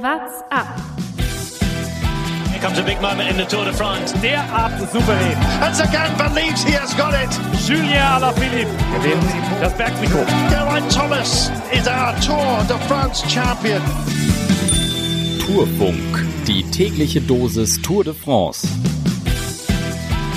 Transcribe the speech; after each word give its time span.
What's 0.00 0.42
up? 0.52 0.78
Here 2.50 2.60
comes 2.60 2.78
a 2.78 2.84
big 2.84 3.02
moment 3.02 3.30
in 3.30 3.36
the 3.36 3.44
Tour 3.44 3.64
de 3.64 3.72
France. 3.72 4.12
Derart 4.22 4.78
souverän. 4.92 5.34
And 5.60 5.74
Sagan 5.74 6.16
believes 6.16 6.62
he 6.62 6.70
has 6.74 6.94
got 6.94 7.14
it. 7.14 7.28
Julien 7.66 8.00
Alaphilippe 8.00 8.70
gewinnt 8.94 9.24
das 9.60 9.76
Bergtrikot. 9.76 10.24
Geraint 10.50 10.88
Thomas 10.92 11.50
is 11.72 11.88
our 11.88 12.14
Tour 12.20 12.62
de 12.68 12.78
France 12.86 13.24
champion. 13.28 13.82
Tourfunk, 15.44 16.24
die 16.46 16.62
tägliche 16.70 17.20
Dosis 17.20 17.82
Tour 17.82 18.04
de 18.04 18.14
France. 18.14 18.68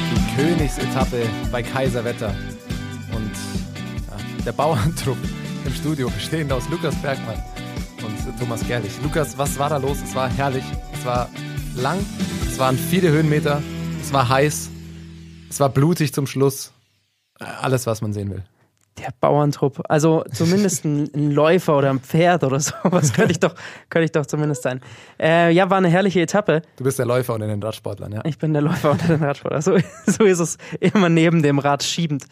Die 0.10 0.42
Königsetappe 0.42 1.30
bei 1.52 1.62
Kaiserwetter. 1.62 2.34
Und 3.14 3.32
ja, 4.10 4.44
der 4.44 4.54
Bauerntrupp 4.54 5.20
im 5.64 5.74
Studio, 5.76 6.10
bestehend 6.10 6.52
aus 6.52 6.68
Lukas 6.72 6.96
Bergmann 6.96 7.38
und 8.04 8.40
Thomas 8.40 8.66
Gerlich. 8.68 8.94
Lukas, 9.04 9.38
was 9.38 9.58
war 9.60 9.70
da 9.70 9.78
los? 9.78 9.98
Es 10.04 10.16
war 10.16 10.30
herrlich. 10.30 10.64
Es 10.94 11.06
war 11.06 11.30
lang. 11.76 12.00
Es 12.46 12.58
waren 12.60 12.78
viele 12.78 13.10
Höhenmeter. 13.10 13.62
Es 14.02 14.12
war 14.14 14.28
heiß. 14.28 14.70
Es 15.50 15.60
war 15.60 15.70
blutig 15.70 16.14
zum 16.14 16.28
Schluss. 16.28 16.72
Alles, 17.40 17.88
was 17.88 18.02
man 18.02 18.14
sehen 18.14 18.30
will. 18.30 18.44
Der 18.98 19.10
Bauerntrupp. 19.20 19.82
Also 19.90 20.24
zumindest 20.34 20.86
ein, 20.86 21.10
ein, 21.16 21.32
Läufer 21.32 21.78
oder 21.78 21.90
ein 21.90 22.00
Pferd 22.00 22.44
oder 22.44 22.60
so. 22.60 22.74
Was 22.84 23.14
könnte 23.14 23.32
ich 23.32 23.40
doch, 23.40 23.56
könnte 23.90 24.06
ich 24.06 24.12
doch 24.12 24.26
zumindest 24.26 24.64
sein. 24.64 24.82
Äh, 25.20 25.52
ja, 25.52 25.70
war 25.70 25.78
eine 25.78 25.90
herrliche 25.90 26.22
Etappe. 26.22 26.62
Du 26.78 26.84
bist 26.84 27.00
der 27.00 27.06
Läufer 27.06 27.34
unter 27.34 27.48
den 27.48 27.62
Radsportlern, 27.62 28.12
ja? 28.12 28.22
Ich 28.26 28.38
bin 28.38 28.54
der 28.54 28.62
Läufer 28.62 28.92
unter 28.92 29.08
den 29.08 29.24
Radsportlern. 29.24 29.62
So, 29.62 29.78
so 30.06 30.24
ist 30.24 30.40
es 30.40 30.58
immer 30.80 31.10
neben 31.10 31.42
dem 31.42 31.60
Rad 31.60 31.84
schiebend. 31.84 32.26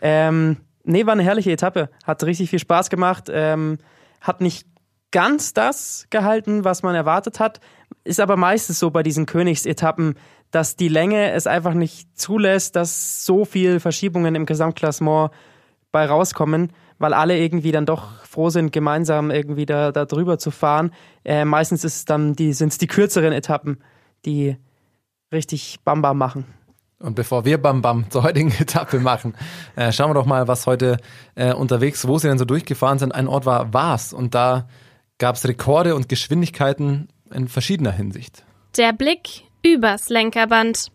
Ähm, 0.00 0.58
nee, 0.84 1.04
war 1.06 1.12
eine 1.12 1.22
herrliche 1.22 1.50
Etappe. 1.50 1.90
Hat 2.04 2.22
richtig 2.24 2.50
viel 2.50 2.58
Spaß 2.58 2.90
gemacht. 2.90 3.28
Ähm, 3.30 3.78
hat 4.20 4.40
nicht 4.40 4.66
ganz 5.12 5.54
das 5.54 6.06
gehalten, 6.10 6.64
was 6.64 6.82
man 6.82 6.94
erwartet 6.94 7.38
hat. 7.38 7.60
Ist 8.04 8.20
aber 8.20 8.36
meistens 8.36 8.78
so 8.78 8.90
bei 8.90 9.02
diesen 9.02 9.26
Königsetappen, 9.26 10.14
dass 10.50 10.76
die 10.76 10.88
Länge 10.88 11.30
es 11.32 11.46
einfach 11.46 11.74
nicht 11.74 12.18
zulässt, 12.18 12.74
dass 12.74 13.24
so 13.24 13.44
viel 13.44 13.78
Verschiebungen 13.80 14.34
im 14.34 14.46
Gesamtklassement 14.46 15.30
bei 15.92 16.06
rauskommen, 16.06 16.72
weil 16.98 17.14
alle 17.14 17.38
irgendwie 17.38 17.72
dann 17.72 17.86
doch 17.86 18.22
froh 18.24 18.50
sind, 18.50 18.72
gemeinsam 18.72 19.30
irgendwie 19.30 19.66
da, 19.66 19.92
da 19.92 20.04
drüber 20.04 20.38
zu 20.38 20.50
fahren. 20.50 20.92
Äh, 21.24 21.44
meistens 21.44 21.84
ist 21.84 22.10
dann 22.10 22.34
die, 22.34 22.52
sind 22.54 22.72
es 22.72 22.78
die 22.78 22.86
kürzeren 22.86 23.32
Etappen, 23.32 23.78
die 24.24 24.56
richtig 25.32 25.78
Bam 25.84 26.02
Bam 26.02 26.18
machen. 26.18 26.46
Und 26.98 27.14
bevor 27.14 27.44
wir 27.44 27.60
Bam 27.60 27.82
Bam 27.82 28.10
zur 28.10 28.22
heutigen 28.22 28.52
Etappe 28.58 29.00
machen, 29.00 29.34
äh, 29.76 29.92
schauen 29.92 30.10
wir 30.10 30.14
doch 30.14 30.26
mal, 30.26 30.48
was 30.48 30.66
heute 30.66 30.98
äh, 31.34 31.52
unterwegs, 31.52 32.06
wo 32.06 32.18
sie 32.18 32.28
denn 32.28 32.38
so 32.38 32.44
durchgefahren 32.44 32.98
sind. 32.98 33.14
Ein 33.14 33.28
Ort 33.28 33.44
war 33.44 33.72
Vars 33.72 34.12
und 34.12 34.34
da 34.34 34.68
gab 35.22 35.36
es 35.36 35.46
Rekorde 35.46 35.94
und 35.94 36.08
Geschwindigkeiten 36.08 37.06
in 37.32 37.46
verschiedener 37.46 37.92
Hinsicht. 37.92 38.42
Der 38.76 38.92
Blick 38.92 39.44
übers 39.64 40.08
Lenkerband. 40.08 40.90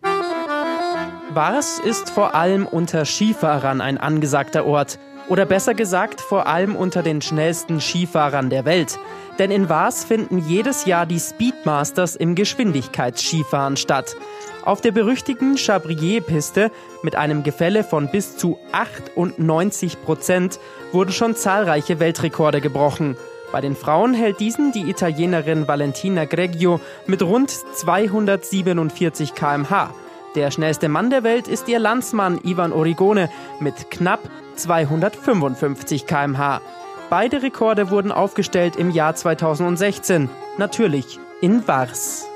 Vars 1.34 1.80
ist 1.80 2.10
vor 2.10 2.36
allem 2.36 2.66
unter 2.66 3.06
Skifahrern 3.06 3.80
ein 3.80 3.98
angesagter 3.98 4.66
Ort. 4.66 5.00
Oder 5.30 5.46
besser 5.46 5.76
gesagt, 5.76 6.20
vor 6.20 6.46
allem 6.46 6.76
unter 6.76 7.04
den 7.04 7.22
schnellsten 7.22 7.80
Skifahrern 7.80 8.50
der 8.50 8.66
Welt. 8.66 9.00
Denn 9.40 9.50
in 9.50 9.70
Vars 9.70 10.04
finden 10.04 10.40
jedes 10.40 10.84
Jahr 10.84 11.06
die 11.06 11.22
Speedmasters 11.22 12.18
im 12.18 12.36
Geschwindigkeitsskifahren 12.36 13.78
statt. 13.78 14.18
Auf 14.66 14.82
der 14.82 14.92
berüchtigten 14.92 15.58
Chabrier-Piste 15.58 16.70
mit 17.02 17.16
einem 17.16 17.44
Gefälle 17.44 17.86
von 17.86 18.12
bis 18.12 18.36
zu 18.36 18.60
98 18.74 20.02
Prozent 20.02 20.60
wurden 20.92 21.14
schon 21.14 21.34
zahlreiche 21.34 22.02
Weltrekorde 22.02 22.60
gebrochen. 22.60 23.16
Bei 23.52 23.62
den 23.62 23.76
Frauen 23.76 24.14
hält 24.14 24.40
diesen 24.40 24.74
die 24.74 24.90
Italienerin 24.90 25.68
Valentina 25.68 26.26
Greggio 26.26 26.82
mit 27.06 27.22
rund 27.22 27.50
247 27.50 29.34
km/h. 29.34 29.94
Der 30.36 30.52
schnellste 30.52 30.90
Mann 30.90 31.10
der 31.10 31.24
Welt 31.24 31.48
ist 31.48 31.70
ihr 31.70 31.80
Landsmann 31.80 32.40
Ivan 32.44 32.74
Origone 32.74 33.30
mit 33.60 33.90
knapp 33.90 34.30
255 34.56 36.06
km/h. 36.06 36.62
Beide 37.10 37.42
Rekorde 37.42 37.90
wurden 37.90 38.12
aufgestellt 38.12 38.76
im 38.76 38.92
Jahr 38.92 39.16
2016, 39.16 40.30
natürlich 40.58 41.20
in 41.42 41.66
Vars. 41.66 42.28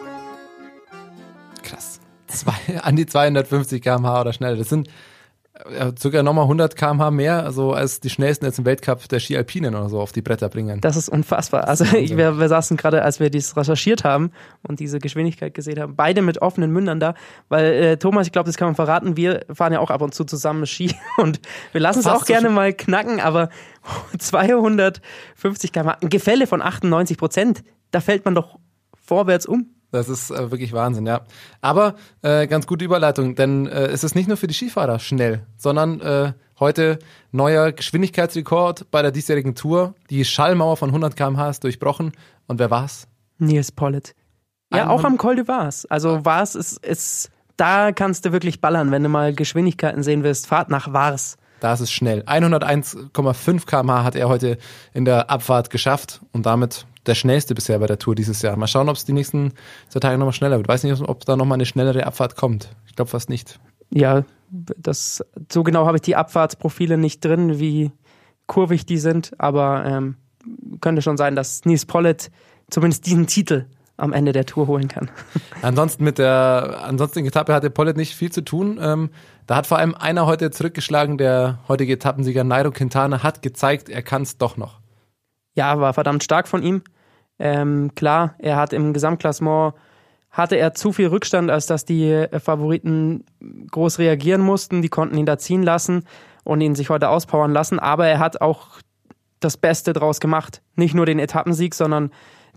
Krass. 1.61 1.99
Zwei, 2.27 2.81
an 2.81 2.95
die 2.95 3.05
250 3.05 3.81
km/h 3.81 4.21
oder 4.21 4.31
schneller. 4.31 4.55
Das 4.55 4.69
sind 4.69 4.87
sogar 5.97 6.23
nochmal 6.23 6.43
100 6.43 6.75
km/h 6.75 7.11
mehr, 7.11 7.43
also 7.43 7.73
als 7.73 7.99
die 7.99 8.09
schnellsten 8.09 8.45
jetzt 8.45 8.59
im 8.59 8.65
Weltcup 8.65 9.07
der 9.09 9.19
Ski 9.19 9.37
Alpinen 9.37 9.75
oder 9.75 9.89
so 9.89 9.99
auf 9.99 10.11
die 10.11 10.21
Bretter 10.21 10.49
bringen. 10.49 10.81
Das 10.81 10.95
ist 10.95 11.09
unfassbar. 11.09 11.67
Also 11.67 11.85
ich, 11.95 12.17
wir, 12.17 12.39
wir 12.39 12.47
saßen 12.47 12.77
gerade, 12.77 13.03
als 13.03 13.19
wir 13.19 13.29
dies 13.29 13.55
recherchiert 13.55 14.03
haben 14.03 14.31
und 14.63 14.79
diese 14.79 14.99
Geschwindigkeit 14.99 15.53
gesehen 15.53 15.79
haben, 15.79 15.95
beide 15.95 16.21
mit 16.21 16.41
offenen 16.41 16.71
Mündern 16.71 16.99
da, 16.99 17.15
weil 17.49 17.65
äh, 17.65 17.97
Thomas, 17.97 18.27
ich 18.27 18.33
glaube, 18.33 18.47
das 18.47 18.57
kann 18.57 18.67
man 18.67 18.75
verraten, 18.75 19.17
wir 19.17 19.45
fahren 19.51 19.73
ja 19.73 19.79
auch 19.79 19.91
ab 19.91 20.01
und 20.01 20.13
zu 20.13 20.25
zusammen 20.25 20.65
Ski 20.65 20.95
und 21.17 21.39
wir 21.71 21.81
lassen 21.81 21.99
es 21.99 22.07
auch 22.07 22.25
gerne 22.25 22.49
mal 22.49 22.73
knacken, 22.73 23.19
aber 23.19 23.49
250 24.17 25.71
km/h, 25.71 25.97
ein 26.01 26.09
Gefälle 26.09 26.47
von 26.47 26.61
98 26.61 27.17
Prozent, 27.17 27.63
da 27.91 27.99
fällt 27.99 28.25
man 28.25 28.35
doch 28.35 28.59
vorwärts 28.95 29.45
um. 29.45 29.67
Das 29.91 30.07
ist 30.07 30.31
äh, 30.31 30.51
wirklich 30.51 30.73
Wahnsinn, 30.73 31.05
ja. 31.05 31.21
Aber 31.59 31.95
äh, 32.21 32.47
ganz 32.47 32.65
gute 32.65 32.85
Überleitung, 32.85 33.35
denn 33.35 33.67
äh, 33.67 33.87
es 33.87 34.03
ist 34.03 34.15
nicht 34.15 34.27
nur 34.27 34.37
für 34.37 34.47
die 34.47 34.53
Skifahrer 34.53 34.99
schnell, 34.99 35.45
sondern 35.57 35.99
äh, 35.99 36.33
heute 36.59 36.99
neuer 37.31 37.73
Geschwindigkeitsrekord 37.73 38.89
bei 38.89 39.01
der 39.01 39.11
diesjährigen 39.11 39.53
Tour. 39.53 39.93
Die 40.09 40.23
Schallmauer 40.23 40.77
von 40.77 40.89
100 40.89 41.15
km/h 41.15 41.49
ist 41.49 41.63
durchbrochen. 41.63 42.13
Und 42.47 42.59
wer 42.59 42.71
war's? 42.71 43.07
Nils 43.37 43.71
Pollitt. 43.71 44.15
Ja, 44.73 44.89
auch 44.89 45.03
am 45.03 45.17
Col 45.17 45.35
de 45.35 45.47
Vars. 45.47 45.85
Also 45.87 46.23
Vars 46.23 46.55
ist, 46.55 46.85
ist, 46.85 47.29
da 47.57 47.91
kannst 47.91 48.25
du 48.25 48.31
wirklich 48.31 48.61
ballern, 48.61 48.91
wenn 48.91 49.03
du 49.03 49.09
mal 49.09 49.33
Geschwindigkeiten 49.33 50.03
sehen 50.03 50.23
willst. 50.23 50.47
Fahrt 50.47 50.69
nach 50.69 50.93
Vars. 50.93 51.37
Da 51.59 51.73
ist 51.73 51.81
es 51.81 51.91
schnell. 51.91 52.21
101,5 52.21 53.65
km/h 53.65 54.03
hat 54.03 54.15
er 54.15 54.29
heute 54.29 54.57
in 54.93 55.03
der 55.03 55.29
Abfahrt 55.29 55.69
geschafft 55.69 56.21
und 56.31 56.45
damit 56.45 56.85
der 57.05 57.15
schnellste 57.15 57.55
bisher 57.55 57.79
bei 57.79 57.87
der 57.87 57.99
Tour 57.99 58.15
dieses 58.15 58.41
Jahr. 58.41 58.55
Mal 58.57 58.67
schauen, 58.67 58.89
ob 58.89 58.95
es 58.95 59.05
die 59.05 59.13
nächsten 59.13 59.53
zwei 59.89 59.99
Tage 59.99 60.17
nochmal 60.17 60.33
schneller 60.33 60.57
wird. 60.57 60.67
Ich 60.67 60.73
weiß 60.73 60.83
nicht, 60.83 61.01
ob 61.01 61.25
da 61.25 61.35
nochmal 61.35 61.55
eine 61.55 61.65
schnellere 61.65 62.05
Abfahrt 62.05 62.35
kommt. 62.35 62.69
Ich 62.87 62.95
glaube 62.95 63.09
fast 63.09 63.29
nicht. 63.29 63.59
Ja, 63.89 64.23
das, 64.49 65.23
so 65.51 65.63
genau 65.63 65.85
habe 65.85 65.97
ich 65.97 66.01
die 66.01 66.15
Abfahrtsprofile 66.15 66.97
nicht 66.97 67.23
drin, 67.23 67.59
wie 67.59 67.91
kurvig 68.47 68.85
die 68.85 68.97
sind, 68.97 69.31
aber 69.39 69.85
ähm, 69.85 70.15
könnte 70.81 71.01
schon 71.01 71.17
sein, 71.17 71.35
dass 71.35 71.65
Nils 71.65 71.85
Pollitt 71.85 72.31
zumindest 72.69 73.05
diesen 73.05 73.27
Titel 73.27 73.65
am 73.97 74.13
Ende 74.13 74.31
der 74.31 74.45
Tour 74.45 74.67
holen 74.67 74.87
kann. 74.87 75.09
Ansonsten 75.61 76.03
mit 76.03 76.17
der 76.17 76.79
ansonsten 76.83 77.25
Etappe 77.25 77.53
hatte 77.53 77.69
Pollitt 77.69 77.97
nicht 77.97 78.15
viel 78.15 78.31
zu 78.31 78.41
tun. 78.41 78.79
Ähm, 78.81 79.11
da 79.45 79.57
hat 79.57 79.67
vor 79.67 79.77
allem 79.77 79.93
einer 79.93 80.25
heute 80.25 80.49
zurückgeschlagen, 80.49 81.17
der 81.17 81.59
heutige 81.67 81.93
Etappensieger 81.93 82.43
Nairo 82.43 82.71
Quintana 82.71 83.21
hat 83.21 83.41
gezeigt, 83.41 83.89
er 83.89 84.01
kann 84.01 84.23
es 84.23 84.37
doch 84.37 84.57
noch 84.57 84.80
ja, 85.53 85.79
war 85.79 85.93
verdammt 85.93 86.23
stark 86.23 86.47
von 86.47 86.63
ihm. 86.63 86.81
Ähm, 87.39 87.91
klar, 87.95 88.35
er 88.39 88.55
hat 88.55 88.73
im 88.73 88.93
Gesamtklassement 88.93 89.73
hatte 90.31 90.55
er 90.55 90.73
zu 90.73 90.93
viel 90.93 91.07
Rückstand, 91.07 91.51
als 91.51 91.65
dass 91.65 91.85
die 91.85 92.09
äh, 92.09 92.39
Favoriten 92.39 93.25
groß 93.69 93.99
reagieren 93.99 94.41
mussten. 94.41 94.81
Die 94.81 94.89
konnten 94.89 95.17
ihn 95.17 95.25
da 95.25 95.37
ziehen 95.37 95.61
lassen 95.61 96.05
und 96.43 96.61
ihn 96.61 96.75
sich 96.75 96.89
heute 96.89 97.09
auspowern 97.09 97.51
lassen. 97.51 97.79
Aber 97.79 98.07
er 98.07 98.19
hat 98.19 98.41
auch 98.41 98.79
das 99.41 99.57
Beste 99.57 99.93
draus 99.93 100.19
gemacht. 100.19 100.61
Nicht 100.75 100.95
nur 100.95 101.05
den 101.05 101.19
Etappensieg, 101.19 101.75
sondern 101.75 102.11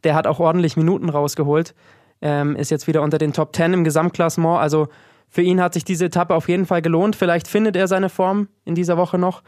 der 0.04 0.14
hat 0.14 0.26
auch 0.26 0.38
ordentlich 0.38 0.76
Minuten 0.76 1.08
rausgeholt. 1.08 1.74
Ähm, 2.22 2.54
ist 2.54 2.70
jetzt 2.70 2.86
wieder 2.86 3.02
unter 3.02 3.18
den 3.18 3.32
Top 3.32 3.52
Ten 3.52 3.72
im 3.72 3.84
Gesamtklassement. 3.84 4.60
Also 4.60 4.88
für 5.28 5.42
ihn 5.42 5.60
hat 5.60 5.74
sich 5.74 5.84
diese 5.84 6.06
Etappe 6.06 6.34
auf 6.34 6.48
jeden 6.48 6.66
Fall 6.66 6.80
gelohnt. 6.80 7.16
Vielleicht 7.16 7.48
findet 7.48 7.74
er 7.74 7.88
seine 7.88 8.08
Form 8.08 8.48
in 8.64 8.76
dieser 8.76 8.96
Woche 8.96 9.18
noch 9.18 9.42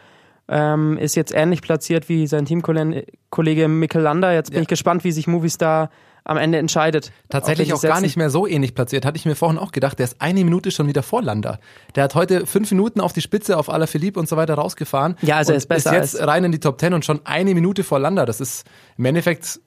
ähm, 0.48 0.96
ist 0.98 1.16
jetzt 1.16 1.34
ähnlich 1.34 1.62
platziert 1.62 2.08
wie 2.08 2.26
sein 2.26 2.44
Teamkollege 2.44 3.68
Mikkel 3.68 4.02
Lander. 4.02 4.32
Jetzt 4.32 4.50
bin 4.50 4.58
ja. 4.58 4.62
ich 4.62 4.68
gespannt, 4.68 5.04
wie 5.04 5.12
sich 5.12 5.26
Movistar 5.26 5.90
am 6.26 6.36
Ende 6.36 6.58
entscheidet. 6.58 7.12
Tatsächlich 7.28 7.72
auch 7.72 7.80
gar 7.80 8.00
nicht 8.00 8.16
mehr 8.16 8.30
so 8.30 8.46
ähnlich 8.46 8.74
platziert. 8.74 9.04
Hatte 9.04 9.16
ich 9.16 9.26
mir 9.26 9.36
vorhin 9.36 9.58
auch 9.58 9.70
gedacht, 9.70 9.98
der 9.98 10.04
ist 10.04 10.20
eine 10.20 10.44
Minute 10.44 10.72
schon 10.72 10.88
wieder 10.88 11.04
vor 11.04 11.22
Lander. 11.22 11.60
Der 11.94 12.04
hat 12.04 12.16
heute 12.16 12.46
fünf 12.46 12.70
Minuten 12.72 13.00
auf 13.00 13.12
die 13.12 13.20
Spitze 13.20 13.56
auf 13.56 13.68
Ala 13.68 13.86
Philippe 13.86 14.18
und 14.18 14.28
so 14.28 14.36
weiter 14.36 14.54
rausgefahren. 14.54 15.16
Ja, 15.22 15.36
also 15.36 15.52
er 15.52 15.58
ist 15.58 15.68
besser. 15.68 15.96
Ist 15.96 16.14
jetzt 16.14 16.26
rein 16.26 16.42
in 16.42 16.52
die 16.52 16.58
Top 16.58 16.78
Ten 16.78 16.94
und 16.94 17.04
schon 17.04 17.20
eine 17.24 17.54
Minute 17.54 17.84
vor 17.84 18.00
Lander. 18.00 18.26
Das 18.26 18.40
ist 18.40 18.66
im 18.98 19.04
Endeffekt 19.04 19.60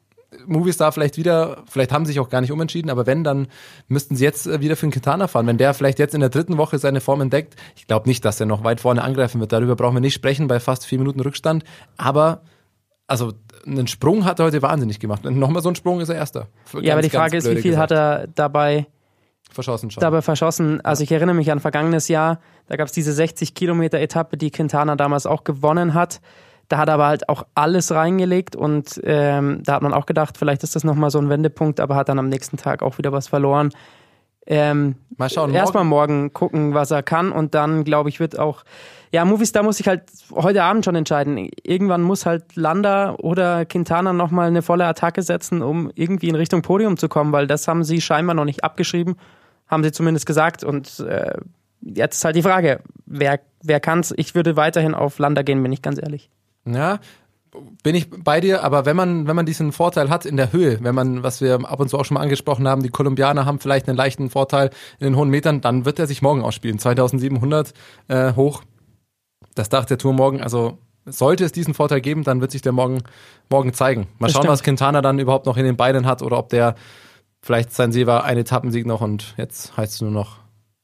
Movistar 0.45 0.91
vielleicht 0.91 1.17
wieder, 1.17 1.63
vielleicht 1.67 1.91
haben 1.91 2.05
sie 2.05 2.11
sich 2.11 2.19
auch 2.19 2.29
gar 2.29 2.41
nicht 2.41 2.51
umentschieden, 2.51 2.91
aber 2.91 3.07
wenn, 3.07 3.23
dann 3.23 3.47
müssten 3.87 4.15
sie 4.15 4.23
jetzt 4.23 4.45
äh, 4.45 4.61
wieder 4.61 4.75
für 4.75 4.85
den 4.85 4.91
Quintana 4.91 5.27
fahren. 5.27 5.47
Wenn 5.47 5.57
der 5.57 5.73
vielleicht 5.73 5.97
jetzt 5.99 6.13
in 6.13 6.21
der 6.21 6.29
dritten 6.29 6.57
Woche 6.57 6.77
seine 6.77 7.01
Form 7.01 7.21
entdeckt, 7.21 7.55
ich 7.75 7.87
glaube 7.87 8.07
nicht, 8.07 8.23
dass 8.25 8.39
er 8.39 8.45
noch 8.45 8.63
weit 8.63 8.79
vorne 8.79 9.03
angreifen 9.03 9.39
wird. 9.39 9.51
Darüber 9.51 9.75
brauchen 9.75 9.95
wir 9.95 10.01
nicht 10.01 10.13
sprechen 10.13 10.47
bei 10.47 10.59
fast 10.59 10.85
vier 10.85 10.99
Minuten 10.99 11.19
Rückstand. 11.19 11.63
Aber 11.97 12.41
also 13.07 13.33
einen 13.65 13.87
Sprung 13.87 14.25
hat 14.25 14.39
er 14.39 14.45
heute 14.45 14.61
wahnsinnig 14.61 14.99
gemacht. 14.99 15.25
Und 15.25 15.39
nochmal 15.39 15.63
so 15.63 15.69
ein 15.69 15.75
Sprung 15.75 15.99
ist 15.99 16.09
er 16.09 16.15
erster. 16.15 16.47
Für 16.65 16.83
ja, 16.83 16.93
aber 16.93 17.01
die 17.01 17.09
Frage 17.09 17.37
ist, 17.37 17.49
wie 17.49 17.55
viel 17.55 17.71
gesagt. 17.71 17.91
hat 17.91 17.91
er 17.91 18.27
dabei 18.27 18.85
verschossen 19.49 19.89
schon. 19.89 20.01
Dabei 20.01 20.21
verschossen. 20.21 20.79
Also 20.81 21.03
ich 21.03 21.11
erinnere 21.11 21.35
mich 21.35 21.51
an 21.51 21.59
vergangenes 21.59 22.07
Jahr, 22.07 22.39
da 22.67 22.75
gab 22.75 22.87
es 22.87 22.93
diese 22.93 23.13
60 23.13 23.55
Kilometer 23.55 23.99
Etappe, 23.99 24.37
die 24.37 24.51
Quintana 24.51 24.95
damals 24.95 25.25
auch 25.25 25.43
gewonnen 25.43 25.95
hat 25.95 26.21
Da 26.69 26.77
hat 26.77 26.87
er 26.87 26.93
aber 26.93 27.07
halt 27.07 27.27
auch 27.29 27.45
alles 27.55 27.91
reingelegt 27.91 28.55
und 28.55 29.01
ähm, 29.03 29.61
da 29.65 29.73
hat 29.73 29.81
man 29.81 29.93
auch 29.93 30.05
gedacht, 30.05 30.37
vielleicht 30.37 30.63
ist 30.63 30.75
das 30.75 30.83
nochmal 30.83 31.09
so 31.09 31.19
ein 31.19 31.27
Wendepunkt, 31.27 31.79
aber 31.79 31.95
hat 31.95 32.09
dann 32.09 32.19
am 32.19 32.29
nächsten 32.29 32.57
Tag 32.57 32.83
auch 32.83 32.99
wieder 32.99 33.11
was 33.11 33.27
verloren. 33.27 33.71
Ähm, 34.45 34.95
Mal 35.17 35.29
schauen. 35.29 35.53
Erstmal 35.53 35.83
morgen 35.83 36.33
gucken, 36.33 36.73
was 36.73 36.91
er 36.91 37.03
kann 37.03 37.31
und 37.31 37.53
dann, 37.53 37.83
glaube 37.83 38.09
ich, 38.09 38.19
wird 38.19 38.37
auch. 38.39 38.63
Ja, 39.11 39.25
Movies, 39.25 39.51
da 39.51 39.63
muss 39.63 39.79
ich 39.79 39.87
halt 39.87 40.03
heute 40.31 40.63
Abend 40.63 40.85
schon 40.85 40.95
entscheiden. 40.95 41.49
Irgendwann 41.63 42.01
muss 42.01 42.27
halt 42.27 42.55
Landa 42.55 43.15
oder 43.15 43.65
Quintana 43.65 44.13
nochmal 44.13 44.47
eine 44.47 44.61
volle 44.61 44.85
Attacke 44.85 45.23
setzen, 45.23 45.63
um 45.63 45.91
irgendwie 45.95 46.29
in 46.29 46.35
Richtung 46.35 46.61
Podium 46.61 46.97
zu 46.97 47.09
kommen, 47.09 47.31
weil 47.31 47.47
das 47.47 47.67
haben 47.67 47.83
sie 47.83 48.01
scheinbar 48.01 48.35
noch 48.35 48.45
nicht 48.45 48.63
abgeschrieben, 48.63 49.15
haben 49.67 49.83
sie 49.83 49.91
zumindest 49.91 50.25
gesagt. 50.27 50.63
Und 50.63 50.99
äh, 50.99 51.33
jetzt 51.81 52.17
ist 52.17 52.25
halt 52.25 52.35
die 52.35 52.43
Frage, 52.43 52.81
wer, 53.07 53.39
wer 53.63 53.79
kann's? 53.79 54.13
Ich 54.17 54.35
würde 54.35 54.55
weiterhin 54.55 54.93
auf 54.93 55.17
Landa 55.17 55.41
gehen, 55.41 55.61
bin 55.63 55.71
ich 55.71 55.81
ganz 55.81 55.99
ehrlich. 55.99 56.29
Ja, 56.73 56.99
bin 57.83 57.95
ich 57.95 58.09
bei 58.09 58.41
dir, 58.41 58.63
aber 58.63 58.85
wenn 58.85 58.95
man, 58.95 59.27
wenn 59.27 59.35
man 59.35 59.45
diesen 59.45 59.71
Vorteil 59.71 60.09
hat 60.09 60.25
in 60.25 60.37
der 60.37 60.53
Höhe, 60.53 60.77
wenn 60.81 60.93
man, 60.93 61.23
was 61.23 61.41
wir 61.41 61.55
ab 61.55 61.79
und 61.79 61.89
zu 61.89 61.97
auch 61.97 62.05
schon 62.05 62.15
mal 62.15 62.21
angesprochen 62.21 62.67
haben, 62.67 62.83
die 62.83 62.89
Kolumbianer 62.89 63.45
haben 63.45 63.59
vielleicht 63.59 63.87
einen 63.87 63.97
leichten 63.97 64.29
Vorteil 64.29 64.69
in 64.99 65.05
den 65.05 65.15
hohen 65.15 65.29
Metern, 65.29 65.61
dann 65.61 65.85
wird 65.85 65.99
er 65.99 66.07
sich 66.07 66.21
morgen 66.21 66.43
ausspielen. 66.43 66.79
2700 66.79 67.73
äh, 68.07 68.33
hoch, 68.33 68.63
das 69.55 69.69
Dach 69.69 69.85
der 69.85 69.97
Tour 69.97 70.13
morgen, 70.13 70.41
also 70.41 70.77
sollte 71.05 71.43
es 71.43 71.51
diesen 71.51 71.73
Vorteil 71.73 72.01
geben, 72.01 72.23
dann 72.23 72.41
wird 72.41 72.51
sich 72.51 72.61
der 72.61 72.71
morgen, 72.71 73.01
morgen 73.49 73.73
zeigen. 73.73 74.07
Mal 74.19 74.27
Das 74.27 74.33
schauen, 74.33 74.41
stimmt. 74.43 74.51
was 74.51 74.63
Quintana 74.63 75.01
dann 75.01 75.17
überhaupt 75.17 75.47
noch 75.47 75.57
in 75.57 75.65
den 75.65 75.75
Beinen 75.75 76.05
hat 76.05 76.21
oder 76.21 76.37
ob 76.37 76.49
der 76.49 76.75
vielleicht 77.41 77.73
sein 77.73 77.91
See 77.91 78.05
war, 78.05 78.25
ein 78.25 78.37
Etappensieg 78.37 78.85
noch 78.85 79.01
und 79.01 79.33
jetzt 79.37 79.75
heißt 79.75 79.95
es 79.95 80.01
nur 80.01 80.11
noch 80.11 80.37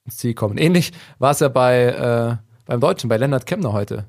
ins 0.06 0.18
Ziel 0.18 0.34
kommen. 0.34 0.58
Ähnlich 0.58 0.94
war 1.20 1.32
es 1.32 1.42
ja 1.42 1.50
bei, 1.50 1.86
äh, 1.86 2.38
beim 2.66 2.80
Deutschen, 2.80 3.10
bei 3.10 3.18
Lennart 3.18 3.46
Kemner 3.46 3.74
heute. 3.74 4.06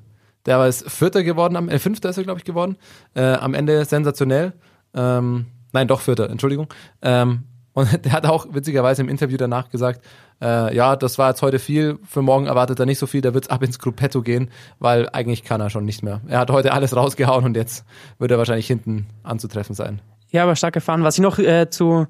Der 0.47 0.57
war 0.57 0.65
jetzt 0.65 0.89
Vierter 0.89 1.23
geworden, 1.23 1.55
am, 1.55 1.69
äh, 1.69 1.77
Fünfter 1.77 2.09
ist 2.09 2.17
er, 2.17 2.23
glaube 2.23 2.39
ich, 2.39 2.45
geworden. 2.45 2.77
Äh, 3.13 3.33
am 3.33 3.53
Ende 3.53 3.85
sensationell. 3.85 4.53
Ähm, 4.95 5.45
nein, 5.73 5.87
doch 5.87 5.99
Vierter, 6.01 6.29
Entschuldigung. 6.29 6.67
Ähm, 7.01 7.43
und 7.73 8.05
der 8.05 8.13
hat 8.13 8.25
auch 8.25 8.47
witzigerweise 8.51 9.03
im 9.03 9.09
Interview 9.09 9.37
danach 9.37 9.69
gesagt, 9.69 10.03
äh, 10.41 10.75
ja, 10.75 10.95
das 10.95 11.17
war 11.17 11.29
jetzt 11.29 11.41
heute 11.41 11.59
viel, 11.59 11.99
für 12.03 12.21
morgen 12.21 12.47
erwartet 12.47 12.79
er 12.79 12.85
nicht 12.85 12.97
so 12.97 13.07
viel, 13.07 13.21
da 13.21 13.33
wird's 13.33 13.49
ab 13.49 13.61
ins 13.61 13.77
Gruppetto 13.77 14.21
gehen, 14.21 14.49
weil 14.79 15.09
eigentlich 15.09 15.43
kann 15.43 15.61
er 15.61 15.69
schon 15.69 15.85
nicht 15.85 16.01
mehr. 16.01 16.21
Er 16.27 16.39
hat 16.39 16.49
heute 16.49 16.73
alles 16.73 16.95
rausgehauen 16.95 17.43
und 17.43 17.55
jetzt 17.55 17.85
wird 18.17 18.31
er 18.31 18.37
wahrscheinlich 18.37 18.67
hinten 18.67 19.07
anzutreffen 19.23 19.75
sein. 19.75 20.01
Ja, 20.29 20.43
aber 20.43 20.55
stark 20.55 20.73
gefahren. 20.73 21.03
Was 21.03 21.15
ich 21.15 21.21
noch 21.21 21.39
äh, 21.39 21.69
zu, 21.69 22.07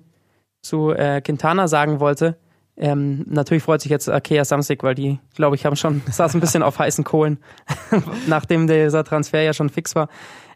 zu 0.62 0.92
äh, 0.92 1.22
Quintana 1.22 1.68
sagen 1.68 2.00
wollte, 2.00 2.38
ähm, 2.78 3.26
natürlich 3.28 3.64
freut 3.64 3.82
sich 3.82 3.92
jetzt 3.92 4.08
Akea 4.08 4.46
Samsic, 4.46 4.84
weil 4.84 4.96
die, 4.96 5.20
glaube 5.36 5.56
ich, 5.56 5.66
haben 5.66 5.76
schon, 5.76 6.02
saß 6.12 6.36
ein 6.36 6.40
bisschen 6.40 6.64
auf 6.64 6.78
heißen 6.80 7.04
Kohlen, 7.04 7.40
nachdem 8.28 8.68
dieser 8.68 9.04
Transfer 9.04 9.42
ja 9.42 9.54
schon 9.54 9.70
fix 9.70 9.96
war. 9.96 10.10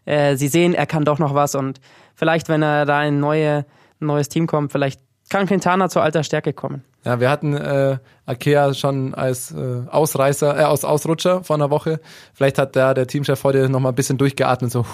Äh, 0.04 0.36
sie 0.36 0.48
sehen, 0.48 0.74
er 0.74 0.86
kann 0.86 1.04
doch 1.04 1.18
noch 1.18 1.34
was 1.34 1.54
und 1.54 1.80
vielleicht, 2.14 2.48
wenn 2.48 2.62
er 2.62 2.86
da 2.86 3.04
in 3.04 3.20
neue, 3.20 3.64
ein 4.00 4.06
neues 4.06 4.28
Team 4.28 4.46
kommt, 4.46 4.72
vielleicht 4.72 5.00
kann 5.30 5.46
Quintana 5.46 5.88
zur 5.88 6.02
alter 6.02 6.22
Stärke 6.22 6.52
kommen. 6.52 6.84
Ja, 7.04 7.18
wir 7.18 7.30
hatten 7.30 7.54
äh, 7.54 7.98
Akea 8.26 8.74
schon 8.74 9.14
als 9.14 9.50
äh, 9.50 9.82
Ausreißer, 9.88 10.60
äh, 10.60 10.64
aus 10.64 10.84
Ausrutscher 10.84 11.42
vor 11.42 11.56
einer 11.56 11.70
Woche. 11.70 12.00
Vielleicht 12.34 12.58
hat 12.58 12.76
da 12.76 12.94
der 12.94 13.06
Teamchef 13.06 13.42
heute 13.42 13.68
noch 13.68 13.80
mal 13.80 13.88
ein 13.88 13.94
bisschen 13.94 14.18
durchgeatmet, 14.18 14.70
so, 14.70 14.86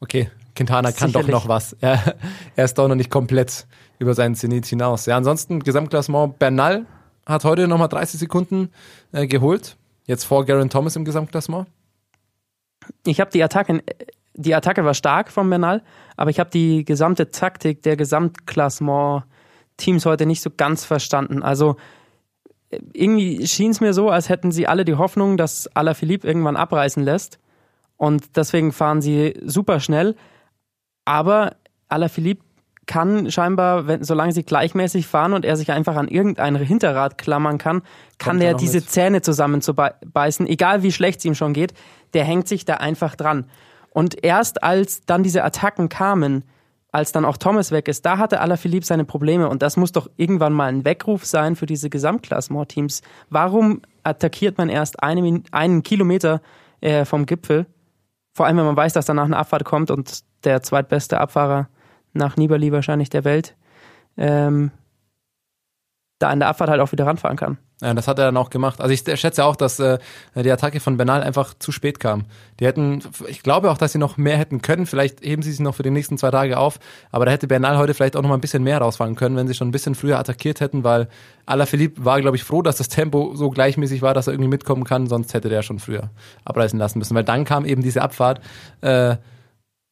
okay, 0.00 0.30
Quintana 0.54 0.92
kann 0.92 1.08
Sicherlich. 1.08 1.30
doch 1.30 1.44
noch 1.44 1.48
was. 1.48 1.74
Er, 1.80 2.16
er 2.56 2.64
ist 2.64 2.76
doch 2.76 2.88
noch 2.88 2.96
nicht 2.96 3.10
komplett 3.10 3.66
über 4.00 4.14
seinen 4.14 4.34
Zenit 4.34 4.66
hinaus. 4.66 5.06
Ja, 5.06 5.16
ansonsten 5.16 5.60
Gesamtklassement 5.60 6.40
Bernal 6.40 6.86
hat 7.26 7.44
heute 7.44 7.68
noch 7.68 7.78
mal 7.78 7.86
30 7.86 8.18
Sekunden 8.18 8.72
äh, 9.12 9.28
geholt. 9.28 9.76
Jetzt 10.06 10.24
vor 10.24 10.44
Garen 10.46 10.70
Thomas 10.70 10.96
im 10.96 11.04
Gesamtklassement. 11.04 11.68
Ich 13.06 13.20
habe 13.20 13.30
die 13.30 13.44
Attacke, 13.44 13.84
die 14.34 14.54
Attacke 14.54 14.82
war 14.84 14.94
stark 14.94 15.30
von 15.30 15.50
Bernal, 15.50 15.82
aber 16.16 16.30
ich 16.30 16.40
habe 16.40 16.50
die 16.50 16.84
gesamte 16.84 17.30
Taktik 17.30 17.82
der 17.82 17.96
Gesamtklassement-Teams 17.96 20.06
heute 20.06 20.24
nicht 20.24 20.40
so 20.40 20.48
ganz 20.50 20.86
verstanden. 20.86 21.42
Also 21.42 21.76
äh, 22.70 22.80
irgendwie 22.94 23.46
schien 23.46 23.70
es 23.70 23.82
mir 23.82 23.92
so, 23.92 24.08
als 24.08 24.30
hätten 24.30 24.50
sie 24.50 24.66
alle 24.66 24.86
die 24.86 24.96
Hoffnung, 24.96 25.36
dass 25.36 25.68
Alaphilippe 25.76 26.26
irgendwann 26.26 26.56
abreißen 26.56 27.04
lässt. 27.04 27.38
Und 27.98 28.34
deswegen 28.36 28.72
fahren 28.72 29.02
sie 29.02 29.38
super 29.44 29.78
schnell. 29.78 30.16
Aber 31.04 31.56
Alaphilippe 31.88 32.44
kann 32.90 33.30
scheinbar, 33.30 33.86
wenn, 33.86 34.02
solange 34.02 34.32
sie 34.32 34.42
gleichmäßig 34.42 35.06
fahren 35.06 35.32
und 35.32 35.44
er 35.44 35.56
sich 35.56 35.70
einfach 35.70 35.94
an 35.94 36.08
irgendein 36.08 36.56
Hinterrad 36.56 37.18
klammern 37.18 37.56
kann, 37.56 37.82
kann 38.18 38.32
Kommt 38.32 38.42
er 38.42 38.54
diese 38.54 38.78
mit. 38.78 38.90
Zähne 38.90 39.22
zusammenbeißen, 39.22 40.44
egal 40.48 40.82
wie 40.82 40.90
schlecht 40.90 41.20
es 41.20 41.24
ihm 41.24 41.36
schon 41.36 41.52
geht, 41.52 41.72
der 42.14 42.24
hängt 42.24 42.48
sich 42.48 42.64
da 42.64 42.74
einfach 42.74 43.14
dran. 43.14 43.46
Und 43.90 44.24
erst 44.24 44.64
als 44.64 45.02
dann 45.06 45.22
diese 45.22 45.44
Attacken 45.44 45.88
kamen, 45.88 46.42
als 46.90 47.12
dann 47.12 47.24
auch 47.24 47.36
Thomas 47.36 47.70
weg 47.70 47.86
ist, 47.86 48.04
da 48.04 48.18
hatte 48.18 48.40
Alaphilippe 48.40 48.84
seine 48.84 49.04
Probleme 49.04 49.48
und 49.48 49.62
das 49.62 49.76
muss 49.76 49.92
doch 49.92 50.10
irgendwann 50.16 50.52
mal 50.52 50.66
ein 50.66 50.84
Weckruf 50.84 51.24
sein 51.24 51.54
für 51.54 51.66
diese 51.66 51.90
Gesamtklassement-Teams. 51.90 53.02
Warum 53.28 53.82
attackiert 54.02 54.58
man 54.58 54.68
erst 54.68 55.00
eine, 55.00 55.44
einen 55.52 55.84
Kilometer 55.84 56.42
äh, 56.80 57.04
vom 57.04 57.24
Gipfel? 57.24 57.66
Vor 58.34 58.46
allem, 58.46 58.56
wenn 58.56 58.66
man 58.66 58.76
weiß, 58.76 58.94
dass 58.94 59.06
danach 59.06 59.26
eine 59.26 59.36
Abfahrt 59.36 59.64
kommt 59.64 59.92
und 59.92 60.24
der 60.42 60.60
zweitbeste 60.64 61.20
Abfahrer 61.20 61.68
nach 62.12 62.36
Nibali 62.36 62.72
wahrscheinlich 62.72 63.10
der 63.10 63.24
Welt 63.24 63.56
ähm, 64.16 64.70
da 66.20 66.30
in 66.32 66.38
der 66.38 66.48
Abfahrt 66.48 66.70
halt 66.70 66.80
auch 66.80 66.92
wieder 66.92 67.06
ranfahren 67.06 67.36
kann. 67.36 67.56
Ja, 67.80 67.94
das 67.94 68.06
hat 68.06 68.18
er 68.18 68.26
dann 68.26 68.36
auch 68.36 68.50
gemacht. 68.50 68.82
Also 68.82 68.92
ich 68.92 69.18
schätze 69.18 69.42
auch, 69.42 69.56
dass 69.56 69.80
äh, 69.80 69.98
die 70.34 70.50
Attacke 70.50 70.80
von 70.80 70.98
Bernal 70.98 71.22
einfach 71.22 71.54
zu 71.58 71.72
spät 71.72 71.98
kam. 71.98 72.26
Die 72.60 72.66
hätten, 72.66 73.02
ich 73.26 73.42
glaube 73.42 73.70
auch, 73.70 73.78
dass 73.78 73.92
sie 73.92 73.98
noch 73.98 74.18
mehr 74.18 74.36
hätten 74.36 74.60
können. 74.60 74.84
Vielleicht 74.84 75.22
heben 75.22 75.40
sie 75.40 75.50
sich 75.50 75.60
noch 75.60 75.74
für 75.74 75.82
die 75.82 75.90
nächsten 75.90 76.18
zwei 76.18 76.30
Tage 76.30 76.58
auf. 76.58 76.78
Aber 77.10 77.24
da 77.24 77.32
hätte 77.32 77.46
Bernal 77.46 77.78
heute 77.78 77.94
vielleicht 77.94 78.16
auch 78.16 78.22
noch 78.22 78.28
mal 78.28 78.34
ein 78.34 78.42
bisschen 78.42 78.62
mehr 78.62 78.78
rausfahren 78.78 79.16
können, 79.16 79.34
wenn 79.36 79.48
sie 79.48 79.54
schon 79.54 79.68
ein 79.68 79.72
bisschen 79.72 79.94
früher 79.94 80.18
attackiert 80.18 80.60
hätten, 80.60 80.84
weil 80.84 81.08
Alaphilippe 81.46 82.04
war, 82.04 82.20
glaube 82.20 82.36
ich, 82.36 82.44
froh, 82.44 82.60
dass 82.60 82.76
das 82.76 82.88
Tempo 82.88 83.34
so 83.34 83.48
gleichmäßig 83.48 84.02
war, 84.02 84.12
dass 84.12 84.26
er 84.26 84.34
irgendwie 84.34 84.50
mitkommen 84.50 84.84
kann. 84.84 85.06
Sonst 85.06 85.32
hätte 85.32 85.48
der 85.48 85.62
schon 85.62 85.78
früher 85.78 86.10
abreißen 86.44 86.78
lassen 86.78 86.98
müssen. 86.98 87.14
Weil 87.14 87.24
dann 87.24 87.46
kam 87.46 87.64
eben 87.64 87.82
diese 87.82 88.02
Abfahrt. 88.02 88.42
Äh, 88.82 89.16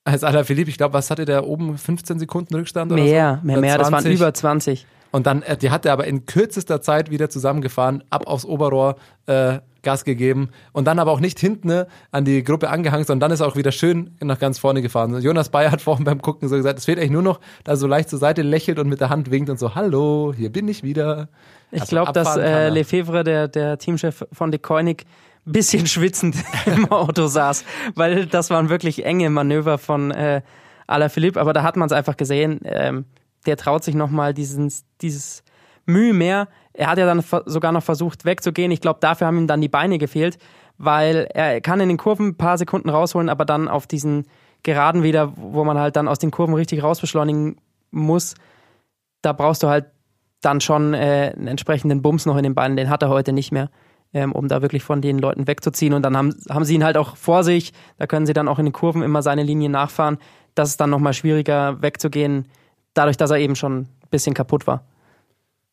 als 0.08 0.24
Alaphilippe, 0.24 0.70
ich 0.70 0.78
glaube, 0.78 0.94
was 0.94 1.10
hatte 1.10 1.24
der 1.24 1.46
oben? 1.46 1.76
15 1.78 2.18
Sekunden 2.18 2.54
Rückstand 2.54 2.90
oder 2.92 3.02
Mehr, 3.02 3.38
so? 3.40 3.46
mehr, 3.46 3.58
Oder 3.58 3.60
mehr, 3.60 3.78
das 3.78 3.92
waren 3.92 4.02
20? 4.02 4.20
über 4.20 4.34
20. 4.34 4.86
Und 5.10 5.26
dann, 5.26 5.42
äh, 5.42 5.56
die 5.56 5.70
hat 5.70 5.86
er 5.86 5.92
aber 5.92 6.06
in 6.06 6.26
kürzester 6.26 6.80
Zeit 6.82 7.10
wieder 7.10 7.30
zusammengefahren, 7.30 8.04
ab 8.10 8.26
aufs 8.26 8.44
Oberrohr 8.44 8.96
äh, 9.26 9.58
Gas 9.82 10.04
gegeben 10.04 10.50
und 10.72 10.86
dann 10.86 10.98
aber 10.98 11.12
auch 11.12 11.20
nicht 11.20 11.38
hinten 11.38 11.68
ne, 11.68 11.86
an 12.10 12.24
die 12.24 12.42
Gruppe 12.42 12.68
angehangen, 12.68 13.04
sondern 13.06 13.28
dann 13.28 13.34
ist 13.34 13.40
er 13.40 13.46
auch 13.46 13.56
wieder 13.56 13.70
schön 13.72 14.10
nach 14.20 14.38
ganz 14.38 14.58
vorne 14.58 14.82
gefahren. 14.82 15.18
Jonas 15.20 15.48
Bayer 15.50 15.70
hat 15.70 15.80
vorhin 15.80 16.04
beim 16.04 16.20
Gucken 16.20 16.48
so 16.48 16.56
gesagt, 16.56 16.78
es 16.78 16.84
fehlt 16.84 16.98
eigentlich 16.98 17.12
nur 17.12 17.22
noch, 17.22 17.40
dass 17.64 17.74
er 17.74 17.76
so 17.78 17.86
leicht 17.86 18.10
zur 18.10 18.18
Seite 18.18 18.42
lächelt 18.42 18.78
und 18.78 18.88
mit 18.88 19.00
der 19.00 19.08
Hand 19.08 19.30
winkt 19.30 19.50
und 19.50 19.58
so, 19.58 19.74
hallo, 19.74 20.34
hier 20.36 20.50
bin 20.50 20.68
ich 20.68 20.82
wieder. 20.82 21.28
Ich 21.70 21.80
Also 21.80 21.90
glaube, 21.90 22.12
dass 22.12 22.36
äh. 22.36 22.68
Lefebvre, 22.70 23.22
der, 23.24 23.46
der 23.48 23.78
Teamchef 23.78 24.26
von 24.32 24.50
De 24.50 24.58
Koenig, 24.58 25.06
bisschen 25.52 25.86
schwitzend 25.86 26.36
im 26.66 26.90
Auto 26.90 27.26
saß, 27.26 27.64
weil 27.94 28.26
das 28.26 28.50
waren 28.50 28.68
wirklich 28.68 29.04
enge 29.04 29.30
Manöver 29.30 29.78
von 29.78 30.10
äh, 30.10 30.42
Alaphilippe, 30.86 31.40
aber 31.40 31.52
da 31.52 31.62
hat 31.62 31.76
man 31.76 31.86
es 31.86 31.92
einfach 31.92 32.16
gesehen, 32.16 32.60
ähm, 32.64 33.04
der 33.46 33.56
traut 33.56 33.84
sich 33.84 33.94
nochmal 33.94 34.34
dieses, 34.34 34.84
dieses 35.00 35.42
Mühe 35.86 36.12
mehr. 36.12 36.48
Er 36.72 36.88
hat 36.88 36.98
ja 36.98 37.06
dann 37.06 37.24
sogar 37.46 37.72
noch 37.72 37.82
versucht 37.82 38.24
wegzugehen. 38.24 38.70
Ich 38.70 38.80
glaube, 38.80 39.00
dafür 39.00 39.26
haben 39.26 39.38
ihm 39.38 39.46
dann 39.46 39.60
die 39.60 39.68
Beine 39.68 39.98
gefehlt, 39.98 40.38
weil 40.76 41.28
er 41.32 41.60
kann 41.60 41.80
in 41.80 41.88
den 41.88 41.98
Kurven 41.98 42.28
ein 42.28 42.36
paar 42.36 42.58
Sekunden 42.58 42.88
rausholen, 42.88 43.28
aber 43.28 43.44
dann 43.44 43.68
auf 43.68 43.86
diesen 43.86 44.26
Geraden 44.62 45.02
wieder, 45.02 45.32
wo 45.36 45.64
man 45.64 45.78
halt 45.78 45.96
dann 45.96 46.08
aus 46.08 46.18
den 46.18 46.30
Kurven 46.30 46.54
richtig 46.54 46.82
rausbeschleunigen 46.82 47.56
muss, 47.90 48.34
da 49.22 49.32
brauchst 49.32 49.62
du 49.62 49.68
halt 49.68 49.86
dann 50.40 50.60
schon 50.60 50.94
äh, 50.94 51.32
einen 51.36 51.48
entsprechenden 51.48 52.02
Bums 52.02 52.26
noch 52.26 52.36
in 52.36 52.42
den 52.42 52.54
Beinen. 52.54 52.76
Den 52.76 52.90
hat 52.90 53.02
er 53.02 53.08
heute 53.08 53.32
nicht 53.32 53.50
mehr, 53.50 53.70
ähm, 54.12 54.32
um 54.32 54.48
da 54.48 54.62
wirklich 54.62 54.82
von 54.82 55.00
den 55.00 55.18
Leuten 55.18 55.46
wegzuziehen. 55.46 55.94
Und 55.94 56.02
dann 56.02 56.16
haben, 56.16 56.34
haben 56.48 56.64
sie 56.64 56.74
ihn 56.74 56.84
halt 56.84 56.96
auch 56.96 57.16
vor 57.16 57.44
sich. 57.44 57.72
Da 57.98 58.06
können 58.06 58.26
sie 58.26 58.32
dann 58.32 58.48
auch 58.48 58.58
in 58.58 58.66
den 58.66 58.72
Kurven 58.72 59.02
immer 59.02 59.22
seine 59.22 59.42
Linie 59.42 59.68
nachfahren. 59.68 60.18
Das 60.54 60.70
ist 60.70 60.80
dann 60.80 60.90
nochmal 60.90 61.12
schwieriger 61.12 61.80
wegzugehen, 61.82 62.46
dadurch, 62.94 63.16
dass 63.16 63.30
er 63.30 63.38
eben 63.38 63.56
schon 63.56 63.80
ein 63.80 63.88
bisschen 64.10 64.34
kaputt 64.34 64.66
war. 64.66 64.84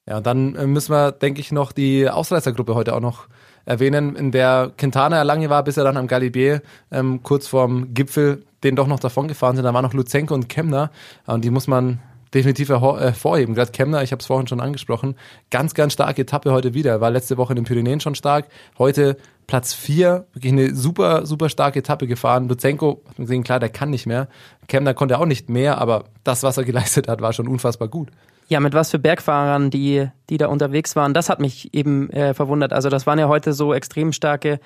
Ja, 0.08 0.18
und 0.18 0.28
dann 0.28 0.56
äh, 0.56 0.68
müssen 0.68 0.92
wir, 0.92 1.12
denke 1.12 1.42
ich, 1.42 1.52
noch 1.52 1.72
die 1.72 2.10
Ausreißergruppe 2.10 2.76
heute 2.76 2.96
auch 2.96 3.00
noch 3.00 3.28
erwähnen, 3.66 4.16
in 4.16 4.32
der 4.32 4.72
Quintana 4.78 5.24
lange 5.24 5.50
war, 5.50 5.64
bis 5.64 5.78
er 5.78 5.84
dann 5.84 5.98
am 5.98 6.06
Galibier 6.06 6.62
ähm, 6.92 7.24
kurz 7.24 7.48
vorm 7.48 7.96
Gipfel 7.96 8.44
den 8.66 8.76
doch 8.76 8.88
noch 8.88 9.00
davon 9.00 9.28
gefahren 9.28 9.56
sind. 9.56 9.64
Da 9.64 9.74
waren 9.74 9.84
noch 9.84 9.94
Luzenko 9.94 10.34
und 10.34 10.50
Kemner 10.50 10.92
und 11.28 11.46
die 11.46 11.52
muss 11.52 11.68
man 11.68 12.00
definitiv 12.36 12.70
hervor- 12.70 13.00
hervorheben. 13.00 13.56
Gerade 13.56 13.72
Kemner, 13.72 14.04
ich 14.04 14.12
habe 14.12 14.20
es 14.20 14.28
vorhin 14.28 14.48
schon 14.48 14.60
angesprochen, 14.60 15.16
ganz, 15.50 15.74
ganz 15.74 15.94
starke 15.94 16.22
Etappe 16.22 16.52
heute 16.52 16.74
wieder. 16.74 16.92
Er 16.92 17.02
war 17.02 17.10
letzte 17.10 17.38
Woche 17.38 17.54
in 17.54 17.56
den 17.56 17.66
Pyrenäen 17.66 18.02
schon 18.02 18.14
stark. 18.14 18.48
Heute 18.78 19.18
Platz 19.48 19.74
vier, 19.74 20.26
wirklich 20.34 20.52
eine 20.54 20.76
super, 20.76 21.26
super 21.26 21.50
starke 21.50 21.80
Etappe 21.80 22.08
gefahren. 22.08 22.48
Luzenko, 22.48 23.02
hat 23.08 23.18
man 23.18 23.26
gesehen, 23.26 23.44
klar, 23.44 23.60
der 23.60 23.70
kann 23.70 23.90
nicht 23.90 24.06
mehr. 24.06 24.28
Kemner 24.68 24.94
konnte 24.94 25.18
auch 25.18 25.26
nicht 25.26 25.50
mehr, 25.50 25.80
aber 25.80 26.06
das, 26.24 26.44
was 26.44 26.58
er 26.58 26.64
geleistet 26.66 27.08
hat, 27.08 27.22
war 27.22 27.34
schon 27.34 27.48
unfassbar 27.48 27.88
gut. 27.88 28.10
Ja, 28.48 28.60
mit 28.60 28.74
was 28.74 28.92
für 28.92 29.00
Bergfahrern, 29.00 29.72
die, 29.72 30.08
die 30.30 30.38
da 30.38 30.48
unterwegs 30.48 30.96
waren, 30.96 31.16
das 31.16 31.30
hat 31.30 31.40
mich 31.40 31.74
eben 31.74 32.12
äh, 32.12 32.34
verwundert. 32.36 32.74
Also 32.74 32.90
das 32.90 33.08
waren 33.08 33.18
ja 33.18 33.28
heute 33.28 33.54
so 33.54 33.74
extrem 33.74 34.12
starke 34.12 34.60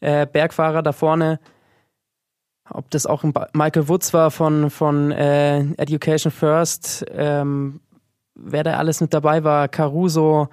äh, 0.00 0.26
Bergfahrer 0.26 0.82
da 0.82 0.92
vorne. 0.92 1.38
Ob 2.70 2.90
das 2.90 3.06
auch 3.06 3.24
Michael 3.52 3.88
Woods 3.88 4.14
war 4.14 4.30
von, 4.30 4.70
von 4.70 5.10
äh, 5.10 5.60
Education 5.76 6.32
First, 6.32 7.04
ähm, 7.12 7.80
wer 8.34 8.64
da 8.64 8.76
alles 8.78 9.00
mit 9.00 9.12
dabei 9.12 9.44
war, 9.44 9.68
Caruso, 9.68 10.48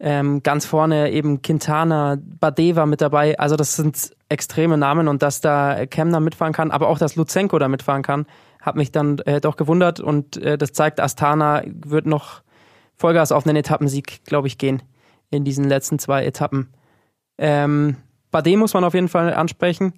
ähm, 0.00 0.42
ganz 0.42 0.66
vorne 0.66 1.12
eben 1.12 1.40
Quintana, 1.42 2.18
Bade 2.20 2.76
war 2.76 2.86
mit 2.86 3.00
dabei. 3.00 3.38
Also 3.38 3.56
das 3.56 3.76
sind 3.76 4.14
extreme 4.28 4.76
Namen 4.76 5.08
und 5.08 5.22
dass 5.22 5.40
da 5.40 5.86
Kemner 5.86 6.20
mitfahren 6.20 6.52
kann, 6.52 6.70
aber 6.70 6.88
auch, 6.88 6.98
dass 6.98 7.16
Luzenko 7.16 7.58
da 7.58 7.68
mitfahren 7.68 8.02
kann, 8.02 8.26
hat 8.60 8.76
mich 8.76 8.90
dann 8.90 9.18
äh, 9.20 9.40
doch 9.40 9.56
gewundert 9.56 10.00
und 10.00 10.36
äh, 10.38 10.58
das 10.58 10.72
zeigt, 10.72 11.00
Astana 11.00 11.62
wird 11.66 12.06
noch 12.06 12.42
Vollgas 12.96 13.32
auf 13.32 13.46
einen 13.46 13.56
Etappensieg, 13.56 14.24
glaube 14.24 14.48
ich, 14.48 14.58
gehen 14.58 14.82
in 15.30 15.44
diesen 15.44 15.64
letzten 15.64 15.98
zwei 15.98 16.24
Etappen. 16.24 16.68
Ähm, 17.38 17.96
Bade 18.30 18.56
muss 18.56 18.74
man 18.74 18.84
auf 18.84 18.94
jeden 18.94 19.08
Fall 19.08 19.32
ansprechen. 19.34 19.94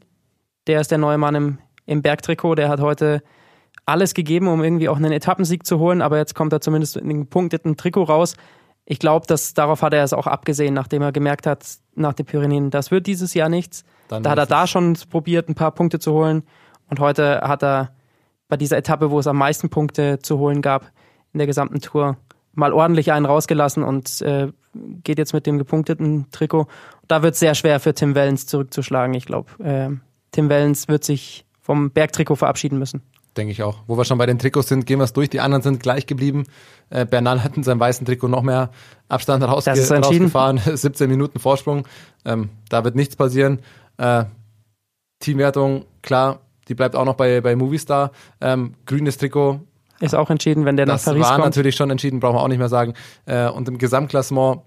Der 0.67 0.81
ist 0.81 0.91
der 0.91 0.99
neue 0.99 1.19
Mann 1.19 1.35
im, 1.35 1.59
im 1.87 2.03
Bergtrikot. 2.03 2.57
Der 2.57 2.69
hat 2.69 2.81
heute 2.81 3.23
alles 3.85 4.15
gegeben, 4.15 4.49
um 4.49 4.63
irgendwie 4.63 4.89
auch 4.89 4.97
einen 4.97 5.13
Etappensieg 5.13 5.65
zu 5.65 5.79
holen, 5.79 6.03
aber 6.03 6.19
jetzt 6.19 6.35
kommt 6.35 6.53
er 6.53 6.61
zumindest 6.61 6.97
in 6.97 7.09
einem 7.09 7.27
punkteten 7.29 7.77
Trikot 7.77 8.05
raus. 8.05 8.37
Ich 8.85 8.99
glaube, 8.99 9.27
dass 9.27 9.55
darauf 9.55 9.83
hat 9.83 9.95
er 9.95 10.05
es 10.05 10.13
auch 10.13 10.27
abgesehen, 10.27 10.75
nachdem 10.75 11.03
er 11.03 11.13
gemerkt 11.13 11.47
hat, 11.47 11.65
nach 11.95 12.13
den 12.13 12.27
Pyrenäen, 12.27 12.71
das 12.71 12.91
wird 12.91 13.07
dieses 13.07 13.35
Jahr 13.35 13.49
nichts. 13.49 13.85
Dann 14.09 14.23
da 14.23 14.31
hat 14.31 14.39
er 14.39 14.47
da 14.47 14.67
schon 14.67 14.97
probiert, 15.11 15.49
ein 15.49 15.55
paar 15.55 15.73
Punkte 15.73 15.99
zu 15.99 16.13
holen. 16.13 16.43
Und 16.89 17.01
heute 17.01 17.41
hat 17.43 17.63
er 17.63 17.93
bei 18.49 18.57
dieser 18.57 18.77
Etappe, 18.77 19.11
wo 19.11 19.19
es 19.19 19.27
am 19.27 19.39
meisten 19.39 19.71
Punkte 19.71 20.21
zu 20.21 20.39
holen 20.39 20.63
gab 20.63 20.93
in 21.33 21.39
der 21.39 21.47
gesamten 21.47 21.81
Tour, 21.81 22.17
mal 22.53 22.73
ordentlich 22.73 23.13
einen 23.13 23.27
rausgelassen 23.27 23.83
und 23.83 24.23
äh, 24.23 24.53
geht 25.03 25.19
jetzt 25.19 25.33
mit 25.33 25.47
dem 25.47 25.59
gepunkteten 25.59 26.31
Trikot. 26.31 26.67
Da 27.09 27.23
wird 27.23 27.35
es 27.35 27.41
sehr 27.41 27.55
schwer 27.55 27.81
für 27.81 27.95
Tim 27.95 28.15
Wellens 28.15 28.47
zurückzuschlagen. 28.47 29.15
Ich 29.15 29.27
glaube, 29.27 29.51
äh, 29.63 29.91
Tim 30.37 30.51
Wellens 30.51 30.87
wird 30.87 31.03
sich 31.03 31.47
vom 31.63 31.91
Bergtrikot 31.91 32.37
verabschieden 32.37 32.79
müssen. 32.79 33.01
Denke 33.39 33.53
ich 33.53 33.63
auch. 33.63 33.79
Wo 33.87 33.97
wir 33.97 34.05
schon 34.05 34.19
bei 34.19 34.27
den 34.27 34.39
Trikots 34.39 34.69
sind, 34.69 34.85
gehen 34.85 34.99
wir 34.99 35.05
es 35.05 35.15
durch. 35.15 35.31
Die 35.31 35.41
anderen 35.41 35.63
sind 35.63 35.83
gleich 35.83 36.07
geblieben. 36.07 36.45
Äh, 36.91 37.07
Bernal 37.07 37.43
hat 37.43 37.57
in 37.57 37.63
seinem 37.63 37.81
weißen 37.81 38.05
Trikot 38.05 38.29
noch 38.29 38.43
mehr 38.43 38.71
Abstand 39.09 39.43
rausge 39.43 39.71
Das 39.71 39.91
rausgefahren. 39.91 40.59
17 40.75 41.09
Minuten 41.09 41.39
Vorsprung. 41.39 41.89
Ähm, 42.27 42.51
da 42.69 42.85
wird 42.85 42.97
nichts 42.97 43.17
passieren. 43.17 43.61
Äh, 43.97 44.25
Teamwertung, 45.21 45.87
klar, 46.03 46.41
die 46.69 46.75
bleibt 46.75 46.97
auch 46.97 47.07
noch 47.07 47.15
bei, 47.15 47.41
bei 47.41 47.57
Movistar. 47.57 48.11
Ähm, 48.43 48.75
grünes 48.85 49.17
Trikot, 49.17 49.61
Ist 50.01 50.15
auch 50.15 50.29
entschieden, 50.29 50.67
wenn 50.67 50.77
der 50.77 50.85
nach 50.85 50.97
das 50.97 51.07
Paris 51.07 51.23
war 51.23 51.37
kommt. 51.37 51.47
natürlich 51.47 51.77
schon 51.77 51.89
entschieden, 51.89 52.21
brauchen 52.21 52.37
wir 52.37 52.43
auch 52.43 52.49
nicht 52.49 52.59
mehr 52.59 52.69
sagen. 52.69 52.93
Äh, 53.25 53.49
und 53.49 53.69
im 53.69 53.79
Gesamtklassement 53.79 54.61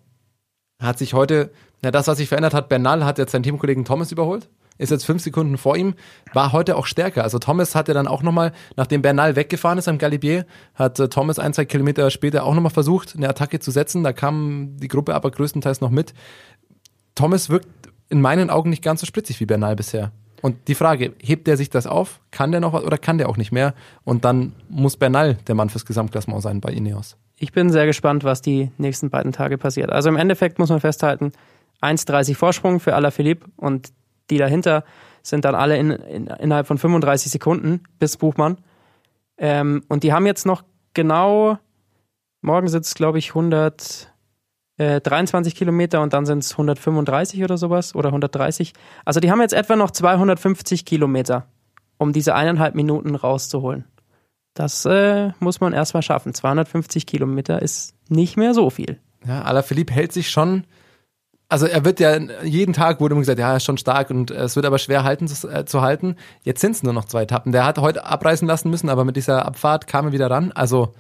hat 0.81 0.97
sich 0.97 1.13
heute, 1.13 1.51
na, 1.83 1.91
das, 1.91 2.07
was 2.07 2.17
sich 2.17 2.27
verändert 2.27 2.55
hat, 2.55 2.69
Bernal 2.69 3.05
hat 3.05 3.19
jetzt 3.19 3.33
seinen 3.33 3.43
Teamkollegen 3.43 3.85
Thomas 3.85 4.11
überholt, 4.11 4.49
ist 4.79 4.89
jetzt 4.89 5.05
fünf 5.05 5.21
Sekunden 5.21 5.57
vor 5.57 5.77
ihm, 5.77 5.93
war 6.33 6.51
heute 6.51 6.75
auch 6.75 6.87
stärker. 6.87 7.23
Also 7.23 7.37
Thomas 7.37 7.75
hatte 7.75 7.93
dann 7.93 8.07
auch 8.07 8.23
nochmal, 8.23 8.53
nachdem 8.75 9.03
Bernal 9.03 9.35
weggefahren 9.35 9.77
ist 9.77 9.87
am 9.87 9.99
Galibier, 9.99 10.45
hat 10.73 10.99
äh, 10.99 11.09
Thomas 11.09 11.37
ein, 11.37 11.53
zwei 11.53 11.65
Kilometer 11.65 12.09
später 12.09 12.43
auch 12.45 12.55
nochmal 12.55 12.71
versucht, 12.71 13.15
eine 13.15 13.29
Attacke 13.29 13.59
zu 13.59 13.69
setzen. 13.69 14.03
Da 14.03 14.13
kam 14.13 14.77
die 14.77 14.87
Gruppe 14.87 15.13
aber 15.13 15.29
größtenteils 15.29 15.81
noch 15.81 15.91
mit. 15.91 16.13
Thomas 17.13 17.49
wirkt 17.49 17.67
in 18.09 18.21
meinen 18.21 18.49
Augen 18.49 18.71
nicht 18.71 18.81
ganz 18.81 19.01
so 19.01 19.05
spritzig 19.05 19.39
wie 19.39 19.45
Bernal 19.45 19.75
bisher. 19.75 20.11
Und 20.41 20.69
die 20.69 20.75
Frage, 20.75 21.13
hebt 21.21 21.47
er 21.49 21.57
sich 21.57 21.69
das 21.69 21.85
auf? 21.85 22.21
Kann 22.31 22.51
der 22.51 22.61
noch 22.61 22.73
was 22.73 22.83
oder 22.83 22.97
kann 22.97 23.17
der 23.17 23.27
auch 23.27 23.37
nicht 23.37 23.51
mehr? 23.51 23.73
Und 24.05 24.23
dann 24.23 24.53
muss 24.69 24.95
Bernal 24.95 25.35
der 25.47 25.55
Mann 25.55 25.69
fürs 25.69 25.85
Gesamtklassement 25.85 26.41
sein 26.41 26.61
bei 26.61 26.71
Ineos. 26.71 27.17
Ich 27.37 27.51
bin 27.51 27.69
sehr 27.69 27.85
gespannt, 27.85 28.23
was 28.23 28.41
die 28.41 28.71
nächsten 28.77 29.09
beiden 29.09 29.31
Tage 29.31 29.57
passiert. 29.57 29.91
Also 29.91 30.09
im 30.09 30.15
Endeffekt 30.15 30.59
muss 30.59 30.69
man 30.69 30.79
festhalten, 30.79 31.33
1,30 31.81 32.35
Vorsprung 32.35 32.79
für 32.79 32.95
Alaphilippe 32.95 33.47
und 33.55 33.89
die 34.29 34.37
dahinter 34.37 34.83
sind 35.21 35.45
dann 35.45 35.55
alle 35.55 35.77
in, 35.77 35.91
in, 35.91 36.27
innerhalb 36.27 36.67
von 36.67 36.77
35 36.77 37.31
Sekunden 37.31 37.83
bis 37.99 38.17
Buchmann. 38.17 38.57
Ähm, 39.37 39.83
und 39.87 40.03
die 40.03 40.11
haben 40.13 40.25
jetzt 40.25 40.45
noch 40.45 40.63
genau, 40.93 41.57
morgen 42.41 42.67
sind 42.67 42.83
es 42.85 42.93
glaube 42.95 43.19
ich 43.19 43.29
123 43.29 45.55
Kilometer 45.55 46.01
und 46.01 46.13
dann 46.13 46.25
sind 46.25 46.39
es 46.39 46.51
135 46.53 47.43
oder 47.43 47.57
sowas 47.57 47.93
oder 47.95 48.09
130. 48.09 48.73
Also 49.05 49.19
die 49.19 49.31
haben 49.31 49.41
jetzt 49.41 49.53
etwa 49.53 49.75
noch 49.75 49.91
250 49.91 50.85
Kilometer, 50.85 51.45
um 51.97 52.13
diese 52.13 52.35
eineinhalb 52.35 52.75
Minuten 52.75 53.15
rauszuholen. 53.15 53.85
Das 54.53 54.85
äh, 54.85 55.31
muss 55.39 55.61
man 55.61 55.73
erstmal 55.73 56.03
schaffen. 56.03 56.33
250 56.33 57.05
Kilometer 57.05 57.61
ist 57.61 57.93
nicht 58.09 58.35
mehr 58.35 58.53
so 58.53 58.69
viel. 58.69 58.99
Ja, 59.25 59.43
Alaphilippe 59.43 59.93
hält 59.93 60.11
sich 60.11 60.29
schon. 60.29 60.65
Also 61.49 61.65
er 61.65 61.83
wird 61.83 61.99
ja 61.99 62.15
jeden 62.43 62.73
Tag 62.73 63.01
wurde 63.01 63.13
immer 63.13 63.21
gesagt, 63.21 63.39
ja, 63.39 63.49
er 63.51 63.57
ist 63.57 63.63
schon 63.63 63.79
stark 63.79 64.11
und 64.11 64.29
äh, 64.29 64.35
es 64.35 64.55
wird 64.55 64.67
aber 64.67 64.77
schwer 64.77 65.03
halten 65.03 65.27
zu, 65.27 65.47
äh, 65.49 65.65
zu 65.65 65.81
halten. 65.81 66.15
Jetzt 66.43 66.61
sind 66.61 66.75
es 66.75 66.83
nur 66.83 66.93
noch 66.93 67.05
zwei 67.05 67.23
Etappen. 67.23 67.51
Der 67.51 67.65
hat 67.65 67.79
heute 67.79 68.05
abreißen 68.05 68.47
lassen 68.47 68.69
müssen, 68.69 68.87
aber 68.87 69.03
mit 69.03 69.15
dieser 69.15 69.45
Abfahrt 69.47 69.87
kam 69.87 70.05
er 70.05 70.11
wieder 70.11 70.29
ran. 70.29 70.51
Also 70.51 70.93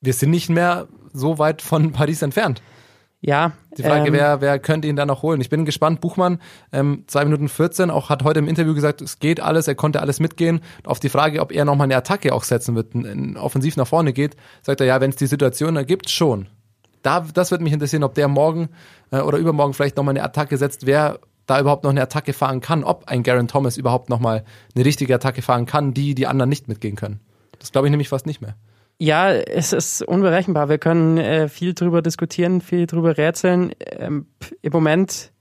wir 0.00 0.14
sind 0.14 0.30
nicht 0.30 0.48
mehr 0.48 0.88
so 1.12 1.38
weit 1.38 1.60
von 1.60 1.92
Paris 1.92 2.22
entfernt. 2.22 2.62
Ja, 3.20 3.52
Die 3.76 3.82
Frage, 3.82 4.08
ähm, 4.08 4.12
wer, 4.12 4.40
wer 4.40 4.58
könnte 4.58 4.88
ihn 4.88 4.96
da 4.96 5.04
noch 5.04 5.22
holen? 5.22 5.40
Ich 5.40 5.48
bin 5.50 5.64
gespannt. 5.64 6.00
Buchmann, 6.00 6.40
ähm, 6.72 7.04
2 7.06 7.24
Minuten 7.24 7.48
14, 7.48 7.90
auch 7.90 8.08
hat 8.08 8.22
heute 8.24 8.38
im 8.38 8.46
Interview 8.46 8.74
gesagt, 8.74 9.00
es 9.00 9.18
geht 9.18 9.40
alles, 9.40 9.68
er 9.68 9.74
konnte 9.74 10.00
alles 10.00 10.20
mitgehen. 10.20 10.60
Auf 10.84 11.00
die 11.00 11.08
Frage, 11.08 11.40
ob 11.40 11.50
er 11.50 11.64
nochmal 11.64 11.86
eine 11.86 11.96
Attacke 11.96 12.32
auch 12.32 12.44
setzen 12.44 12.74
wird, 12.74 12.94
in, 12.94 13.04
in 13.04 13.36
offensiv 13.36 13.76
nach 13.76 13.86
vorne 13.86 14.12
geht, 14.12 14.36
sagt 14.62 14.80
er, 14.80 14.86
ja, 14.86 15.00
wenn 15.00 15.10
es 15.10 15.16
die 15.16 15.26
Situation 15.26 15.76
ergibt, 15.76 16.08
schon. 16.10 16.46
Da, 17.06 17.20
das 17.20 17.52
wird 17.52 17.60
mich 17.60 17.72
interessieren, 17.72 18.02
ob 18.02 18.14
der 18.14 18.26
morgen 18.26 18.68
äh, 19.12 19.20
oder 19.20 19.38
übermorgen 19.38 19.74
vielleicht 19.74 19.96
nochmal 19.96 20.12
eine 20.12 20.24
Attacke 20.24 20.56
setzt, 20.56 20.86
wer 20.86 21.20
da 21.46 21.60
überhaupt 21.60 21.84
noch 21.84 21.90
eine 21.90 22.02
Attacke 22.02 22.32
fahren 22.32 22.60
kann, 22.60 22.82
ob 22.82 23.06
ein 23.06 23.22
Garen 23.22 23.46
Thomas 23.46 23.76
überhaupt 23.76 24.10
nochmal 24.10 24.44
eine 24.74 24.84
richtige 24.84 25.14
Attacke 25.14 25.40
fahren 25.40 25.66
kann, 25.66 25.94
die 25.94 26.16
die 26.16 26.26
anderen 26.26 26.48
nicht 26.48 26.66
mitgehen 26.66 26.96
können. 26.96 27.20
Das 27.60 27.70
glaube 27.70 27.86
ich 27.86 27.90
nämlich 27.92 28.08
fast 28.08 28.26
nicht 28.26 28.40
mehr. 28.40 28.56
Ja, 28.98 29.30
es 29.30 29.72
ist 29.72 30.02
unberechenbar. 30.02 30.68
Wir 30.68 30.78
können 30.78 31.18
äh, 31.18 31.48
viel 31.48 31.74
drüber 31.74 32.02
diskutieren, 32.02 32.60
viel 32.60 32.86
drüber 32.86 33.16
rätseln. 33.16 33.72
Ähm, 33.84 34.26
Im 34.62 34.72
Moment 34.72 35.32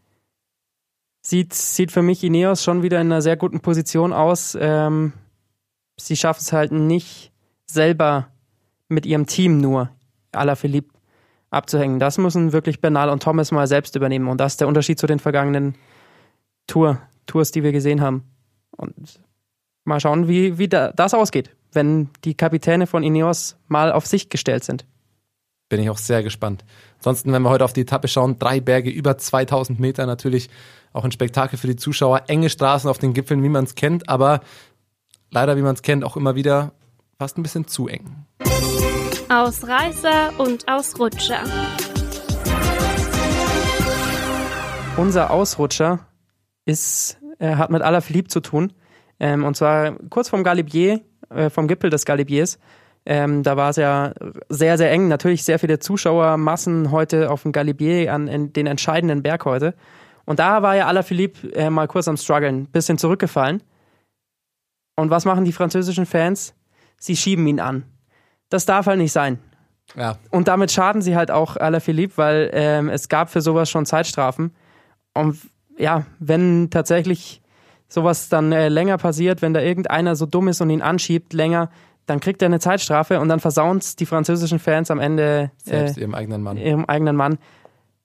sieht, 1.21 1.53
sieht 1.53 1.91
für 1.91 2.03
mich 2.03 2.23
Ineos 2.23 2.63
schon 2.63 2.83
wieder 2.83 3.01
in 3.01 3.07
einer 3.07 3.23
sehr 3.23 3.37
guten 3.37 3.61
Position 3.61 4.13
aus. 4.13 4.55
Ähm, 4.59 5.13
sie 5.97 6.15
schaffen 6.15 6.41
es 6.41 6.53
halt 6.53 6.71
nicht 6.71 7.31
selber 7.65 8.27
mit 8.87 9.07
ihrem 9.07 9.25
Team 9.25 9.59
nur, 9.61 9.89
Alaphilippe, 10.31 10.94
abzuhängen. 11.49 11.99
Das 11.99 12.17
müssen 12.17 12.53
wirklich 12.53 12.81
Bernal 12.81 13.09
und 13.09 13.23
Thomas 13.23 13.51
mal 13.51 13.67
selbst 13.67 13.95
übernehmen. 13.95 14.27
Und 14.27 14.39
das 14.39 14.53
ist 14.53 14.61
der 14.61 14.67
Unterschied 14.67 14.99
zu 14.99 15.07
den 15.07 15.19
vergangenen 15.19 15.75
Tour, 16.67 16.99
Tours, 17.25 17.51
die 17.51 17.63
wir 17.63 17.71
gesehen 17.71 18.01
haben. 18.01 18.23
Und 18.71 19.19
mal 19.85 19.99
schauen, 19.99 20.27
wie, 20.27 20.57
wie 20.57 20.67
da, 20.67 20.91
das 20.91 21.13
ausgeht, 21.13 21.55
wenn 21.71 22.09
die 22.23 22.35
Kapitäne 22.35 22.87
von 22.87 23.03
Ineos 23.03 23.57
mal 23.67 23.91
auf 23.91 24.05
sich 24.05 24.29
gestellt 24.29 24.63
sind. 24.63 24.85
Bin 25.69 25.81
ich 25.81 25.89
auch 25.89 25.97
sehr 25.97 26.21
gespannt. 26.21 26.63
Ansonsten, 26.97 27.31
wenn 27.31 27.41
wir 27.41 27.49
heute 27.49 27.65
auf 27.65 27.73
die 27.73 27.81
Etappe 27.81 28.07
schauen, 28.07 28.37
drei 28.37 28.59
Berge 28.59 28.89
über 28.89 29.17
2000 29.17 29.79
Meter, 29.79 30.05
natürlich 30.05 30.49
auch 30.93 31.03
ein 31.03 31.11
Spektakel 31.11 31.57
für 31.57 31.67
die 31.67 31.75
Zuschauer. 31.75 32.23
Enge 32.27 32.49
Straßen 32.49 32.89
auf 32.89 32.99
den 32.99 33.13
Gipfeln, 33.13 33.43
wie 33.43 33.49
man 33.49 33.65
es 33.65 33.75
kennt, 33.75 34.07
aber 34.07 34.41
leider, 35.31 35.57
wie 35.57 35.61
man 35.61 35.75
es 35.75 35.81
kennt, 35.81 36.03
auch 36.03 36.17
immer 36.17 36.35
wieder 36.35 36.73
fast 37.17 37.37
ein 37.37 37.43
bisschen 37.43 37.67
zu 37.67 37.87
eng. 37.87 38.25
Ausreißer 39.29 40.39
und 40.39 40.67
Ausrutscher. 40.67 41.41
Unser 44.97 45.31
Ausrutscher 45.31 46.07
ist, 46.65 47.17
äh, 47.39 47.55
hat 47.55 47.71
mit 47.71 47.81
Alaphilippe 47.81 48.27
zu 48.27 48.39
tun. 48.39 48.73
Ähm, 49.19 49.43
und 49.43 49.57
zwar 49.57 49.93
kurz 50.09 50.29
vom 50.29 50.43
Galibier, 50.43 51.01
äh, 51.29 51.49
vom 51.49 51.67
Gipfel 51.67 51.89
des 51.89 52.05
Galibiers. 52.05 52.59
Ähm, 53.07 53.41
da 53.41 53.57
war 53.57 53.71
es 53.71 53.77
ja 53.77 54.13
sehr, 54.49 54.77
sehr 54.77 54.91
eng. 54.91 55.07
Natürlich 55.07 55.43
sehr 55.43 55.57
viele 55.57 55.79
Zuschauermassen 55.79 56.91
heute 56.91 57.31
auf 57.31 57.41
dem 57.41 57.51
Galibier 57.51 58.13
an 58.13 58.53
den 58.53 58.67
entscheidenden 58.67 59.23
Berg 59.23 59.45
heute. 59.45 59.73
Und 60.25 60.37
da 60.37 60.61
war 60.61 60.75
ja 60.75 60.85
Alaphilippe 60.85 61.51
äh, 61.55 61.71
mal 61.71 61.87
kurz 61.87 62.07
am 62.07 62.17
struggeln, 62.17 62.67
bisschen 62.67 62.99
zurückgefallen. 62.99 63.63
Und 64.95 65.09
was 65.09 65.25
machen 65.25 65.45
die 65.45 65.51
französischen 65.51 66.05
Fans? 66.05 66.53
Sie 66.97 67.15
schieben 67.15 67.47
ihn 67.47 67.59
an. 67.59 67.85
Das 68.49 68.65
darf 68.65 68.85
halt 68.87 68.99
nicht 68.99 69.11
sein. 69.11 69.39
Ja, 69.95 70.17
Und 70.31 70.47
damit 70.47 70.71
schaden 70.71 71.01
sie 71.01 71.15
halt 71.15 71.31
auch 71.31 71.57
Alaphilippe, 71.57 72.17
weil 72.17 72.49
ähm, 72.53 72.89
es 72.89 73.07
gab 73.07 73.29
für 73.29 73.41
sowas 73.41 73.69
schon 73.69 73.85
Zeitstrafen. 73.85 74.55
Und 75.13 75.37
ja, 75.77 76.05
wenn 76.19 76.69
tatsächlich 76.69 77.41
sowas 77.87 78.29
dann 78.29 78.51
äh, 78.51 78.67
länger 78.69 78.97
passiert, 78.97 79.41
wenn 79.41 79.53
da 79.53 79.61
irgendeiner 79.61 80.15
so 80.15 80.25
dumm 80.25 80.47
ist 80.47 80.61
und 80.61 80.69
ihn 80.69 80.81
anschiebt 80.81 81.33
länger, 81.33 81.69
dann 82.05 82.19
kriegt 82.19 82.41
er 82.41 82.47
eine 82.47 82.59
Zeitstrafe 82.59 83.19
und 83.19 83.29
dann 83.29 83.39
versauen 83.39 83.81
die 83.99 84.05
französischen 84.05 84.59
Fans 84.59 84.91
am 84.91 84.99
Ende 84.99 85.51
selbst 85.63 85.97
äh, 85.97 86.01
ihrem 86.01 86.15
eigenen 86.15 86.41
Mann. 86.41 86.57
ihrem 86.57 86.85
eigenen 86.85 87.15
Mann. 87.15 87.37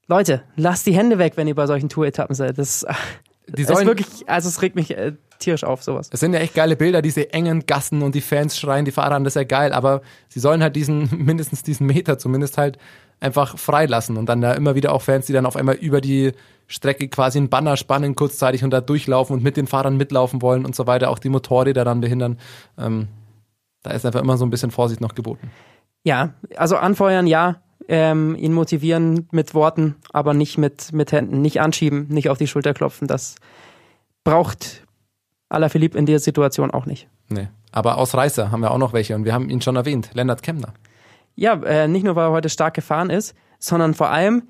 Leute, 0.06 0.42
lasst 0.56 0.86
die 0.86 0.92
Hände 0.92 1.18
weg, 1.18 1.34
wenn 1.36 1.48
ihr 1.48 1.54
bei 1.54 1.66
solchen 1.66 1.88
Tour-Etappen 1.88 2.34
seid. 2.34 2.58
Das, 2.58 2.86
Die 3.48 3.62
das 3.62 3.70
ist 3.70 3.76
sollen, 3.76 3.86
wirklich, 3.86 4.28
also 4.28 4.48
es 4.48 4.62
regt 4.62 4.76
mich 4.76 4.96
äh, 4.96 5.12
tierisch 5.40 5.64
auf, 5.64 5.82
sowas. 5.82 6.08
Es 6.12 6.20
sind 6.20 6.32
ja 6.32 6.40
echt 6.40 6.54
geile 6.54 6.76
Bilder, 6.76 7.02
diese 7.02 7.32
engen 7.32 7.66
Gassen 7.66 8.02
und 8.02 8.14
die 8.14 8.20
Fans 8.20 8.58
schreien 8.58 8.84
die 8.84 8.92
Fahrer 8.92 9.16
an, 9.16 9.24
das 9.24 9.32
ist 9.32 9.40
ja 9.40 9.44
geil, 9.44 9.72
aber 9.72 10.02
sie 10.28 10.40
sollen 10.40 10.62
halt 10.62 10.76
diesen, 10.76 11.08
mindestens 11.24 11.62
diesen 11.62 11.86
Meter 11.86 12.18
zumindest 12.18 12.58
halt 12.58 12.78
einfach 13.20 13.58
freilassen 13.58 14.16
und 14.16 14.26
dann 14.28 14.40
da 14.40 14.52
immer 14.52 14.74
wieder 14.74 14.92
auch 14.92 15.02
Fans, 15.02 15.26
die 15.26 15.32
dann 15.32 15.46
auf 15.46 15.56
einmal 15.56 15.74
über 15.74 16.00
die 16.00 16.32
Strecke 16.66 17.08
quasi 17.08 17.38
einen 17.38 17.50
Banner 17.50 17.76
spannen 17.76 18.14
kurzzeitig 18.14 18.64
und 18.64 18.70
da 18.70 18.80
durchlaufen 18.80 19.34
und 19.36 19.42
mit 19.42 19.56
den 19.56 19.66
Fahrern 19.66 19.96
mitlaufen 19.96 20.40
wollen 20.40 20.64
und 20.64 20.74
so 20.74 20.86
weiter, 20.86 21.10
auch 21.10 21.18
die 21.18 21.28
Motorräder 21.28 21.84
dann 21.84 22.00
behindern. 22.00 22.38
Ähm, 22.78 23.08
da 23.82 23.90
ist 23.90 24.06
einfach 24.06 24.20
immer 24.20 24.36
so 24.36 24.46
ein 24.46 24.50
bisschen 24.50 24.70
Vorsicht 24.70 25.00
noch 25.00 25.14
geboten. 25.14 25.50
Ja, 26.04 26.34
also 26.56 26.76
anfeuern, 26.76 27.26
ja, 27.26 27.60
ähm, 27.88 28.36
ihn 28.36 28.52
motivieren 28.52 29.28
mit 29.32 29.54
Worten, 29.54 29.96
aber 30.12 30.32
nicht 30.32 30.58
mit, 30.58 30.92
mit 30.92 31.12
Händen, 31.12 31.42
nicht 31.42 31.60
anschieben, 31.60 32.06
nicht 32.08 32.30
auf 32.30 32.38
die 32.38 32.46
Schulter 32.46 32.72
klopfen. 32.72 33.08
Das 33.08 33.34
braucht 34.24 34.84
Alaphilippe 35.50 35.98
in 35.98 36.06
der 36.06 36.18
Situation 36.18 36.70
auch 36.70 36.86
nicht. 36.86 37.08
Nee. 37.28 37.48
Aber 37.72 37.98
Ausreißer 37.98 38.50
haben 38.50 38.60
wir 38.60 38.70
auch 38.70 38.78
noch 38.78 38.92
welche 38.92 39.14
und 39.14 39.24
wir 39.24 39.34
haben 39.34 39.50
ihn 39.50 39.60
schon 39.60 39.76
erwähnt, 39.76 40.10
Lennart 40.14 40.42
Kemner. 40.42 40.72
Ja, 41.36 41.54
äh, 41.62 41.88
nicht 41.88 42.04
nur, 42.04 42.16
weil 42.16 42.26
er 42.28 42.32
heute 42.32 42.48
stark 42.48 42.74
gefahren 42.74 43.10
ist, 43.10 43.34
sondern 43.58 43.94
vor 43.94 44.10
allem, 44.10 44.44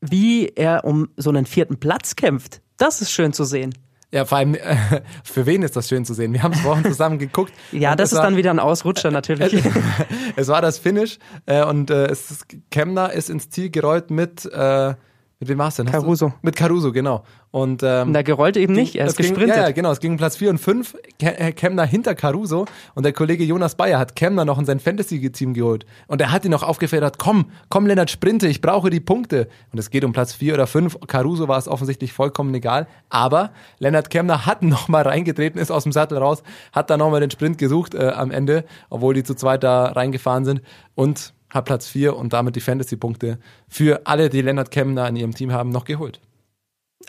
wie 0.00 0.48
er 0.48 0.84
um 0.84 1.08
so 1.16 1.30
einen 1.30 1.46
vierten 1.46 1.78
Platz 1.78 2.16
kämpft. 2.16 2.60
Das 2.76 3.00
ist 3.00 3.10
schön 3.10 3.32
zu 3.32 3.44
sehen. 3.44 3.74
Ja, 4.12 4.24
vor 4.24 4.38
allem, 4.38 4.54
äh, 4.54 4.76
für 5.24 5.46
wen 5.46 5.62
ist 5.62 5.74
das 5.76 5.88
schön 5.88 6.04
zu 6.04 6.14
sehen? 6.14 6.32
Wir 6.32 6.42
haben 6.42 6.52
es 6.52 6.60
vorhin 6.60 6.84
zusammen 6.84 7.18
geguckt. 7.18 7.52
ja, 7.72 7.96
das 7.96 8.12
ist 8.12 8.18
war, 8.18 8.24
dann 8.24 8.36
wieder 8.36 8.50
ein 8.50 8.60
Ausrutscher 8.60 9.10
natürlich. 9.10 9.62
es 10.36 10.48
war 10.48 10.62
das 10.62 10.78
Finish 10.78 11.18
äh, 11.46 11.64
und 11.64 11.90
äh, 11.90 12.06
es 12.06 12.30
ist, 12.30 12.46
Kemner 12.70 13.12
ist 13.12 13.30
ins 13.30 13.50
Ziel 13.50 13.70
gerollt 13.70 14.10
mit 14.10 14.44
äh, 14.46 14.94
mit 15.38 15.50
wem 15.50 15.58
war 15.58 15.68
es 15.68 15.76
denn? 15.76 15.84
Caruso. 15.84 16.32
Mit 16.40 16.56
Caruso, 16.56 16.92
genau. 16.92 17.22
Und, 17.50 17.82
ähm, 17.82 18.12
Na, 18.12 18.22
gerollt 18.22 18.56
eben 18.56 18.72
nicht, 18.72 18.96
er 18.96 19.06
ist 19.06 19.18
ging, 19.18 19.26
gesprintet. 19.26 19.56
Ja, 19.56 19.64
ja, 19.64 19.70
genau. 19.70 19.92
Es 19.92 20.00
ging 20.00 20.16
Platz 20.16 20.36
4 20.36 20.48
und 20.48 20.58
5, 20.58 20.96
äh, 21.18 21.52
Kemner 21.52 21.84
hinter 21.84 22.14
Caruso 22.14 22.64
und 22.94 23.04
der 23.04 23.12
Kollege 23.12 23.44
Jonas 23.44 23.74
Bayer 23.74 23.98
hat 23.98 24.16
Kemner 24.16 24.46
noch 24.46 24.58
in 24.58 24.64
sein 24.64 24.80
Fantasy-Team 24.80 25.52
geholt. 25.52 25.84
Und 26.06 26.22
er 26.22 26.32
hat 26.32 26.46
ihn 26.46 26.50
noch 26.50 26.62
aufgefordert, 26.62 27.18
komm, 27.18 27.50
komm 27.68 27.86
Lennart, 27.86 28.10
sprinte, 28.10 28.48
ich 28.48 28.62
brauche 28.62 28.88
die 28.88 29.00
Punkte. 29.00 29.48
Und 29.72 29.78
es 29.78 29.90
geht 29.90 30.04
um 30.04 30.14
Platz 30.14 30.32
4 30.32 30.54
oder 30.54 30.66
5. 30.66 31.00
Caruso 31.06 31.48
war 31.48 31.58
es 31.58 31.68
offensichtlich 31.68 32.14
vollkommen 32.14 32.54
egal. 32.54 32.86
Aber 33.10 33.50
Lennart 33.78 34.08
Kemner 34.08 34.46
hat 34.46 34.62
noch 34.62 34.88
mal 34.88 35.02
reingetreten, 35.02 35.60
ist 35.60 35.70
aus 35.70 35.82
dem 35.82 35.92
Sattel 35.92 36.16
raus, 36.16 36.42
hat 36.72 36.88
dann 36.88 37.00
noch 37.00 37.10
mal 37.10 37.20
den 37.20 37.30
Sprint 37.30 37.58
gesucht 37.58 37.94
äh, 37.94 38.08
am 38.08 38.30
Ende, 38.30 38.64
obwohl 38.88 39.12
die 39.12 39.22
zu 39.22 39.34
zweit 39.34 39.62
da 39.62 39.84
reingefahren 39.84 40.46
sind. 40.46 40.62
Und 40.94 41.34
hat 41.50 41.64
Platz 41.64 41.88
4 41.88 42.16
und 42.16 42.32
damit 42.32 42.56
die 42.56 42.60
Fantasy-Punkte 42.60 43.38
für 43.68 44.06
alle, 44.06 44.28
die 44.28 44.42
Leonard 44.42 44.70
Kemner 44.70 45.08
in 45.08 45.16
ihrem 45.16 45.34
Team 45.34 45.52
haben, 45.52 45.70
noch 45.70 45.84
geholt. 45.84 46.20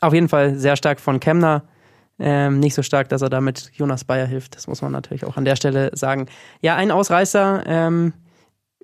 Auf 0.01 0.13
jeden 0.13 0.29
Fall 0.29 0.55
sehr 0.55 0.75
stark 0.75 0.99
von 0.99 1.19
Kemner. 1.19 1.63
Ähm, 2.19 2.59
nicht 2.59 2.73
so 2.73 2.81
stark, 2.81 3.09
dass 3.09 3.21
er 3.21 3.29
damit 3.29 3.71
Jonas 3.73 4.03
Bayer 4.03 4.25
hilft. 4.25 4.55
Das 4.55 4.67
muss 4.67 4.81
man 4.81 4.91
natürlich 4.91 5.25
auch 5.25 5.37
an 5.37 5.45
der 5.45 5.55
Stelle 5.55 5.91
sagen. 5.93 6.27
Ja, 6.61 6.75
ein 6.75 6.91
Ausreißer, 6.91 7.63
ähm, 7.67 8.13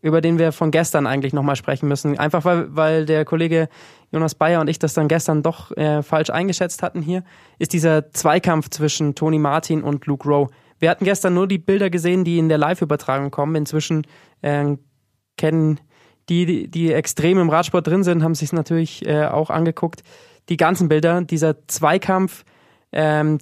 über 0.02 0.22
den 0.22 0.38
wir 0.38 0.52
von 0.52 0.70
gestern 0.70 1.08
eigentlich 1.08 1.34
nochmal 1.34 1.56
sprechen 1.56 1.88
müssen. 1.88 2.20
Einfach 2.20 2.46
weil, 2.46 2.76
weil 2.76 3.06
der 3.06 3.26
Kollege 3.26 3.70
Jonas 4.12 4.36
Bayer 4.36 4.62
und 4.62 4.68
ich 4.68 4.78
das 4.78 4.94
dann 4.94 5.08
gestern 5.08 5.42
doch 5.42 5.76
äh, 5.78 6.04
falsch 6.04 6.30
eingeschätzt 6.30 6.84
hatten 6.84 7.02
hier, 7.02 7.24
ist 7.58 7.74
dieser 7.74 8.12
Zweikampf 8.12 8.70
zwischen 8.70 9.16
Tony 9.16 9.40
Martin 9.40 9.82
und 9.82 10.06
Luke 10.06 10.28
Rowe. 10.28 10.52
Wir 10.78 10.90
hatten 10.90 11.06
gestern 11.06 11.34
nur 11.34 11.48
die 11.48 11.58
Bilder 11.58 11.90
gesehen, 11.90 12.24
die 12.26 12.38
in 12.38 12.50
der 12.50 12.58
Live-Übertragung 12.58 13.32
kommen. 13.32 13.56
Inzwischen 13.56 14.06
äh, 14.42 14.76
kennen 15.38 15.80
die, 16.30 16.70
die 16.70 16.94
extrem 16.94 17.38
im 17.38 17.50
Radsport 17.50 17.88
drin 17.88 18.04
sind, 18.04 18.24
haben 18.24 18.36
sich 18.36 18.54
natürlich 18.54 19.06
äh, 19.06 19.26
auch 19.26 19.50
angeguckt. 19.50 20.04
Die 20.50 20.58
ganzen 20.58 20.90
Bilder, 20.90 21.22
dieser 21.22 21.68
Zweikampf 21.68 22.46
ähm, 22.92 23.40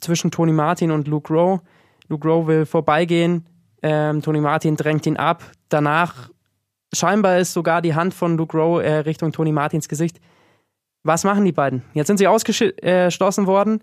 zwischen 0.00 0.30
Tony 0.30 0.52
Martin 0.52 0.90
und 0.90 1.08
Luke 1.08 1.32
Rowe. 1.32 1.60
Luke 2.08 2.26
Rowe 2.26 2.46
will 2.46 2.66
vorbeigehen, 2.66 3.46
ähm, 3.82 4.22
Tony 4.22 4.40
Martin 4.40 4.76
drängt 4.76 5.06
ihn 5.06 5.16
ab. 5.16 5.44
Danach 5.68 6.30
scheinbar 6.92 7.38
ist 7.38 7.52
sogar 7.52 7.82
die 7.82 7.94
Hand 7.94 8.14
von 8.14 8.36
Luke 8.36 8.56
Rowe 8.56 8.82
äh, 8.82 8.98
Richtung 8.98 9.32
Tony 9.32 9.52
Martins 9.52 9.88
Gesicht. 9.88 10.20
Was 11.02 11.24
machen 11.24 11.44
die 11.44 11.52
beiden? 11.52 11.82
Jetzt 11.94 12.08
sind 12.08 12.18
sie 12.18 12.26
ausgeschlossen 12.26 13.46
worden 13.46 13.82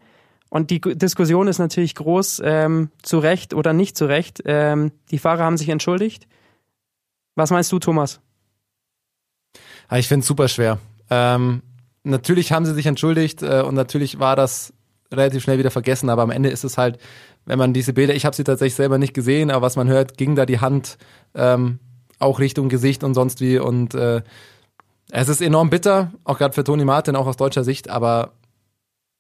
und 0.50 0.70
die 0.70 0.82
Diskussion 0.82 1.48
ist 1.48 1.60
natürlich 1.60 1.96
groß, 1.96 2.42
ähm, 2.44 2.90
zu 3.02 3.20
Recht 3.20 3.54
oder 3.54 3.74
nicht 3.74 3.98
zu 3.98 4.06
Recht. 4.06 4.42
Ähm, 4.46 4.92
die 5.12 5.18
Fahrer 5.18 5.44
haben 5.44 5.58
sich 5.58 5.70
entschuldigt. 5.70 6.28
Was 7.36 7.52
meinst 7.52 7.72
du, 7.72 7.80
Thomas? 7.80 8.20
Ah, 9.88 9.98
ich 9.98 10.08
finde 10.08 10.22
es 10.22 10.28
super 10.28 10.48
schwer. 10.48 10.80
Ähm, 11.10 11.62
natürlich 12.04 12.52
haben 12.52 12.66
sie 12.66 12.74
sich 12.74 12.86
entschuldigt 12.86 13.44
äh, 13.44 13.62
und 13.62 13.76
natürlich 13.76 14.20
war 14.20 14.36
das 14.36 14.74
relativ 15.12 15.44
schnell 15.44 15.60
wieder 15.60 15.72
vergessen, 15.72 16.10
aber 16.10 16.24
am 16.24 16.32
Ende 16.32 16.50
ist 16.50 16.64
es 16.64 16.78
halt, 16.78 16.98
wenn 17.46 17.60
man 17.60 17.74
diese 17.74 17.94
Bilder, 17.94 18.16
ich 18.16 18.26
habe 18.26 18.36
sie 18.36 18.44
tatsächlich 18.44 18.76
selber 18.76 18.98
nicht 18.98 19.14
gesehen, 19.14 19.52
aber 19.52 19.66
was 19.66 19.76
man 19.76 19.88
hört, 19.88 20.18
ging 20.18 20.36
da 20.36 20.46
die 20.46 20.60
Hand 20.60 20.98
ähm, 21.36 21.80
auch 22.18 22.40
Richtung 22.40 22.70
Gesicht 22.70 23.04
und 23.04 23.14
sonst 23.14 23.42
wie 23.42 23.60
und 23.60 23.94
äh, 23.94 24.24
es 25.12 25.30
ist 25.30 25.42
enorm 25.42 25.70
bitter, 25.70 26.12
auch 26.24 26.40
gerade 26.40 26.54
für 26.54 26.64
Toni 26.64 26.86
Martin, 26.86 27.16
auch 27.16 27.28
aus 27.28 27.38
deutscher 27.38 27.64
Sicht, 27.64 27.90
aber 27.90 28.34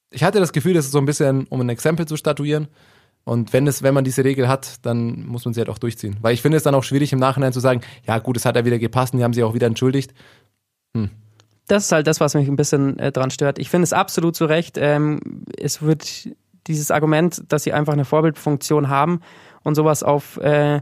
ich 0.10 0.24
hatte 0.24 0.40
das 0.40 0.54
Gefühl, 0.54 0.74
das 0.74 0.86
ist 0.86 0.92
so 0.92 0.98
ein 0.98 1.06
bisschen, 1.06 1.46
um 1.48 1.62
ein 1.62 1.70
Exempel 1.70 2.08
zu 2.08 2.18
statuieren, 2.18 2.68
und 3.26 3.54
wenn 3.54 3.66
es, 3.66 3.82
wenn 3.82 3.96
man 3.96 4.04
diese 4.04 4.24
Regel 4.24 4.48
hat, 4.48 4.86
dann 4.86 5.26
muss 5.26 5.46
man 5.46 5.54
sie 5.54 5.60
halt 5.60 5.70
auch 5.70 5.80
durchziehen. 5.80 6.16
Weil 6.22 6.36
ich 6.36 6.44
finde 6.44 6.58
es 6.58 6.64
dann 6.64 6.76
auch 6.76 6.84
schwierig 6.84 7.12
im 7.12 7.20
Nachhinein 7.20 7.52
zu 7.54 7.60
sagen, 7.60 7.82
ja 8.06 8.20
gut, 8.20 8.38
es 8.38 8.46
hat 8.46 8.56
ja 8.56 8.66
wieder 8.66 8.78
gepasst 8.78 9.14
und 9.14 9.18
die 9.18 9.24
haben 9.24 9.34
sich 9.34 9.44
auch 9.44 9.56
wieder 9.56 9.66
entschuldigt. 9.66 10.14
Hm. 10.96 11.10
Das 11.68 11.86
ist 11.86 11.92
halt 11.92 12.06
das, 12.06 12.20
was 12.20 12.36
mich 12.36 12.48
ein 12.48 12.56
bisschen 12.56 13.00
äh, 13.00 13.12
dran 13.12 13.32
stört. 13.32 13.58
Ich 13.58 13.72
finde 13.72 13.84
es 13.84 13.94
absolut 13.94 14.36
zu 14.36 14.46
Recht. 14.46 14.78
Ähm, 14.78 15.20
es 15.58 15.82
wird 15.82 16.30
dieses 16.68 16.92
Argument, 16.92 17.44
dass 17.50 17.64
sie 17.64 17.74
einfach 17.74 17.94
eine 17.94 18.06
Vorbildfunktion 18.06 18.90
haben 18.90 19.22
und 19.64 19.74
sowas 19.74 20.04
auf 20.04 20.38
äh, 20.38 20.82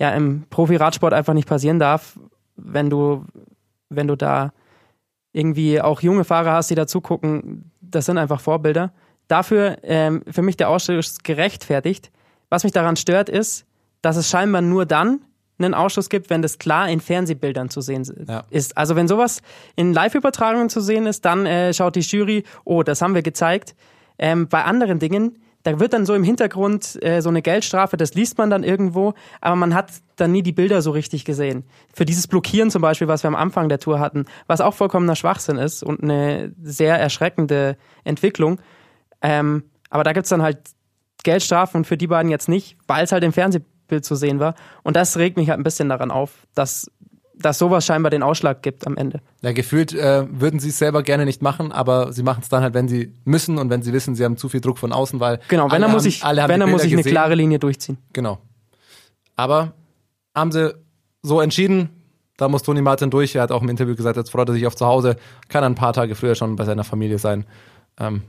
ja 0.00 0.10
im 0.10 0.44
Profi-Radsport 0.48 1.12
einfach 1.12 1.34
nicht 1.34 1.48
passieren 1.48 1.78
darf, 1.78 2.18
wenn 2.56 2.88
du 2.88 3.26
wenn 3.90 4.06
du 4.06 4.16
da 4.16 4.52
irgendwie 5.32 5.82
auch 5.82 6.00
junge 6.00 6.24
Fahrer 6.24 6.52
hast, 6.52 6.70
die 6.70 6.74
da 6.74 6.86
zugucken, 6.86 7.70
das 7.82 8.06
sind 8.06 8.16
einfach 8.16 8.40
Vorbilder 8.40 8.92
dafür 9.28 9.78
ähm, 9.82 10.22
für 10.30 10.42
mich 10.42 10.56
der 10.56 10.68
Ausschuss 10.68 11.18
gerechtfertigt. 11.22 12.10
Was 12.50 12.64
mich 12.64 12.72
daran 12.72 12.96
stört, 12.96 13.28
ist, 13.28 13.66
dass 14.02 14.16
es 14.16 14.28
scheinbar 14.28 14.62
nur 14.62 14.86
dann 14.86 15.20
einen 15.58 15.74
Ausschuss 15.74 16.08
gibt, 16.08 16.30
wenn 16.30 16.40
das 16.40 16.58
klar 16.58 16.88
in 16.88 17.00
Fernsehbildern 17.00 17.68
zu 17.68 17.80
sehen 17.80 18.04
ja. 18.28 18.44
ist. 18.50 18.76
Also 18.76 18.96
wenn 18.96 19.08
sowas 19.08 19.42
in 19.76 19.92
Live-Übertragungen 19.92 20.70
zu 20.70 20.80
sehen 20.80 21.06
ist, 21.06 21.24
dann 21.24 21.46
äh, 21.46 21.74
schaut 21.74 21.96
die 21.96 22.00
Jury, 22.00 22.44
oh, 22.64 22.82
das 22.82 23.02
haben 23.02 23.14
wir 23.14 23.22
gezeigt. 23.22 23.74
Ähm, 24.18 24.48
bei 24.48 24.64
anderen 24.64 24.98
Dingen, 24.98 25.38
da 25.64 25.80
wird 25.80 25.92
dann 25.92 26.06
so 26.06 26.14
im 26.14 26.22
Hintergrund 26.22 26.98
äh, 27.02 27.20
so 27.20 27.28
eine 27.28 27.42
Geldstrafe, 27.42 27.96
das 27.96 28.14
liest 28.14 28.38
man 28.38 28.50
dann 28.50 28.62
irgendwo, 28.62 29.14
aber 29.40 29.56
man 29.56 29.74
hat 29.74 29.90
dann 30.16 30.30
nie 30.32 30.42
die 30.42 30.52
Bilder 30.52 30.80
so 30.80 30.92
richtig 30.92 31.24
gesehen. 31.24 31.64
Für 31.92 32.04
dieses 32.04 32.28
Blockieren 32.28 32.70
zum 32.70 32.82
Beispiel, 32.82 33.08
was 33.08 33.24
wir 33.24 33.28
am 33.28 33.36
Anfang 33.36 33.68
der 33.68 33.80
Tour 33.80 33.98
hatten, 33.98 34.26
was 34.46 34.60
auch 34.60 34.74
vollkommener 34.74 35.16
Schwachsinn 35.16 35.58
ist 35.58 35.82
und 35.82 36.02
eine 36.02 36.52
sehr 36.62 36.98
erschreckende 36.98 37.76
Entwicklung, 38.04 38.60
ähm, 39.22 39.64
aber 39.90 40.04
da 40.04 40.12
gibt's 40.12 40.28
dann 40.28 40.42
halt 40.42 40.58
Geldstrafen 41.24 41.78
und 41.78 41.84
für 41.84 41.96
die 41.96 42.06
beiden 42.06 42.30
jetzt 42.30 42.48
nicht, 42.48 42.76
weil 42.86 43.04
es 43.04 43.12
halt 43.12 43.24
im 43.24 43.32
Fernsehbild 43.32 44.04
zu 44.04 44.14
sehen 44.14 44.40
war. 44.40 44.54
Und 44.82 44.96
das 44.96 45.16
regt 45.16 45.36
mich 45.36 45.48
halt 45.50 45.58
ein 45.58 45.64
bisschen 45.64 45.88
daran 45.88 46.10
auf, 46.10 46.46
dass, 46.54 46.90
dass 47.34 47.58
sowas 47.58 47.84
scheinbar 47.84 48.10
den 48.10 48.22
Ausschlag 48.22 48.62
gibt 48.62 48.86
am 48.86 48.96
Ende. 48.96 49.20
Ja, 49.42 49.52
gefühlt 49.52 49.92
äh, 49.92 50.26
würden 50.30 50.60
sie 50.60 50.68
es 50.68 50.78
selber 50.78 51.02
gerne 51.02 51.24
nicht 51.24 51.42
machen, 51.42 51.72
aber 51.72 52.12
sie 52.12 52.22
machen 52.22 52.40
es 52.42 52.48
dann 52.48 52.62
halt, 52.62 52.74
wenn 52.74 52.88
sie 52.88 53.12
müssen 53.24 53.58
und 53.58 53.70
wenn 53.70 53.82
sie 53.82 53.92
wissen, 53.92 54.14
sie 54.14 54.24
haben 54.24 54.36
zu 54.36 54.48
viel 54.48 54.60
Druck 54.60 54.78
von 54.78 54.92
außen, 54.92 55.18
weil. 55.20 55.40
Genau, 55.48 55.70
wenn 55.70 55.82
er 55.82 55.88
muss 55.88 56.04
ich, 56.04 56.22
wenn 56.22 56.60
er 56.60 56.66
muss 56.66 56.84
ich 56.84 56.92
eine 56.92 57.02
klare 57.02 57.34
Linie 57.34 57.58
durchziehen. 57.58 57.98
Genau. 58.12 58.38
Aber 59.34 59.72
haben 60.34 60.52
sie 60.52 60.74
so 61.22 61.40
entschieden, 61.40 61.90
da 62.36 62.48
muss 62.48 62.62
Toni 62.62 62.80
Martin 62.80 63.10
durch. 63.10 63.34
Er 63.34 63.42
hat 63.42 63.52
auch 63.52 63.62
im 63.62 63.68
Interview 63.68 63.96
gesagt, 63.96 64.16
jetzt 64.16 64.30
freut 64.30 64.48
er 64.48 64.54
sich 64.54 64.66
auf 64.66 64.76
zu 64.76 64.86
Hause, 64.86 65.16
kann 65.48 65.64
ein 65.64 65.74
paar 65.74 65.92
Tage 65.92 66.14
früher 66.14 66.36
schon 66.36 66.56
bei 66.56 66.64
seiner 66.64 66.84
Familie 66.84 67.18
sein. 67.18 67.44
Ähm, 67.98 68.22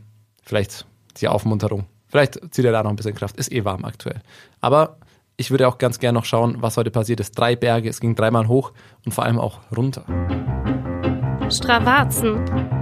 Vielleicht 0.43 0.86
die 1.17 1.28
Aufmunterung. 1.28 1.86
Vielleicht 2.08 2.54
zieht 2.54 2.65
er 2.65 2.71
da 2.71 2.84
noch 2.84 2.89
ein 2.89 2.95
bisschen 2.95 3.15
Kraft. 3.15 3.38
Ist 3.38 3.52
eh 3.52 3.63
warm 3.65 3.86
aktuell. 3.86 4.21
Aber 4.62 4.97
ich 5.38 5.52
würde 5.52 5.67
auch 5.67 5.78
ganz 5.78 5.99
gerne 5.99 6.17
noch 6.17 6.25
schauen, 6.25 6.58
was 6.60 6.75
heute 6.75 6.91
passiert 6.91 7.19
ist. 7.19 7.38
Drei 7.38 7.56
Berge, 7.56 7.89
es 7.89 7.99
ging 7.99 8.15
dreimal 8.15 8.47
hoch 8.47 8.73
und 9.06 9.13
vor 9.13 9.23
allem 9.23 9.39
auch 9.39 9.60
runter. 9.75 10.04
Stravazen. 11.49 12.78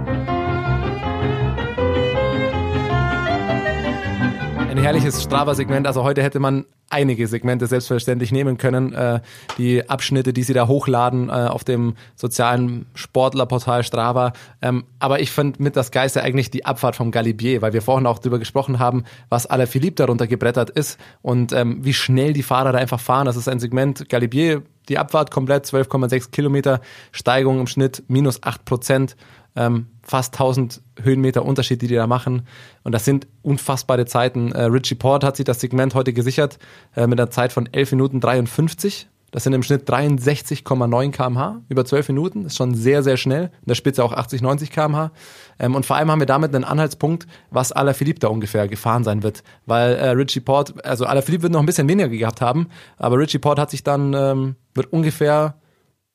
Ein 4.78 4.84
herrliches 4.84 5.24
Strava-Segment. 5.24 5.88
Also 5.88 6.04
heute 6.04 6.22
hätte 6.22 6.38
man 6.38 6.64
einige 6.88 7.26
Segmente 7.26 7.66
selbstverständlich 7.66 8.30
nehmen 8.30 8.58
können. 8.58 8.92
Äh, 8.92 9.20
die 9.58 9.90
Abschnitte, 9.90 10.32
die 10.32 10.44
sie 10.44 10.52
da 10.52 10.68
hochladen 10.68 11.30
äh, 11.30 11.32
auf 11.32 11.64
dem 11.64 11.94
sozialen 12.14 12.86
Sportlerportal 12.94 13.82
Strava. 13.82 14.34
Ähm, 14.62 14.84
aber 15.00 15.18
ich 15.18 15.32
fand 15.32 15.58
mit 15.58 15.74
das 15.74 15.90
Geiste 15.90 16.22
eigentlich 16.22 16.52
die 16.52 16.64
Abfahrt 16.64 16.94
vom 16.94 17.10
Galibier, 17.10 17.60
weil 17.60 17.72
wir 17.72 17.82
vorhin 17.82 18.06
auch 18.06 18.20
darüber 18.20 18.38
gesprochen 18.38 18.78
haben, 18.78 19.02
was 19.28 19.46
Alaphilippe 19.46 19.96
darunter 19.96 20.28
gebrettert 20.28 20.70
ist 20.70 20.96
und 21.22 21.52
ähm, 21.52 21.84
wie 21.84 21.92
schnell 21.92 22.32
die 22.32 22.44
Fahrer 22.44 22.70
da 22.70 22.78
einfach 22.78 23.00
fahren. 23.00 23.26
Das 23.26 23.36
ist 23.36 23.48
ein 23.48 23.58
Segment 23.58 24.08
Galibier, 24.08 24.62
die 24.88 24.96
Abfahrt 24.96 25.32
komplett 25.32 25.66
12,6 25.66 26.30
Kilometer, 26.30 26.80
Steigung 27.10 27.58
im 27.58 27.66
Schnitt 27.66 28.04
minus 28.06 28.44
8 28.44 28.64
Prozent. 28.64 29.16
Ähm, 29.58 29.86
fast 30.04 30.34
1000 30.34 30.80
Höhenmeter 31.02 31.44
Unterschied, 31.44 31.82
die 31.82 31.88
die 31.88 31.96
da 31.96 32.06
machen. 32.06 32.46
Und 32.84 32.92
das 32.92 33.04
sind 33.04 33.26
unfassbare 33.42 34.06
Zeiten. 34.06 34.52
Äh, 34.52 34.62
Richie 34.64 34.94
Port 34.94 35.24
hat 35.24 35.36
sich 35.36 35.44
das 35.44 35.60
Segment 35.60 35.96
heute 35.96 36.12
gesichert 36.12 36.58
äh, 36.94 37.08
mit 37.08 37.18
einer 37.18 37.30
Zeit 37.30 37.52
von 37.52 37.68
11 37.72 37.92
Minuten 37.92 38.20
53. 38.20 39.08
Das 39.32 39.42
sind 39.42 39.52
im 39.52 39.62
Schnitt 39.62 39.90
63,9 39.90 41.10
kmh 41.10 41.62
über 41.68 41.84
12 41.84 42.08
Minuten. 42.08 42.46
Ist 42.46 42.56
schon 42.56 42.74
sehr, 42.74 43.02
sehr 43.02 43.16
schnell. 43.16 43.46
In 43.62 43.66
der 43.66 43.74
Spitze 43.74 44.04
auch 44.04 44.12
80, 44.12 44.42
90 44.42 44.70
kmh. 44.70 45.10
Ähm, 45.58 45.74
und 45.74 45.84
vor 45.84 45.96
allem 45.96 46.10
haben 46.10 46.20
wir 46.20 46.26
damit 46.26 46.54
einen 46.54 46.64
Anhaltspunkt, 46.64 47.26
was 47.50 47.72
Alaphilippe 47.72 48.20
da 48.20 48.28
ungefähr 48.28 48.68
gefahren 48.68 49.02
sein 49.02 49.24
wird. 49.24 49.42
Weil 49.66 49.96
äh, 49.96 50.10
Richie 50.10 50.40
Port, 50.40 50.84
also 50.84 51.04
Alaphilippe 51.04 51.42
wird 51.42 51.52
noch 51.52 51.60
ein 51.60 51.66
bisschen 51.66 51.88
weniger 51.88 52.08
gehabt 52.08 52.40
haben, 52.40 52.68
aber 52.96 53.18
Richie 53.18 53.38
Port 53.38 53.58
hat 53.58 53.70
sich 53.70 53.82
dann, 53.82 54.14
ähm, 54.14 54.54
wird 54.74 54.92
ungefähr 54.92 55.56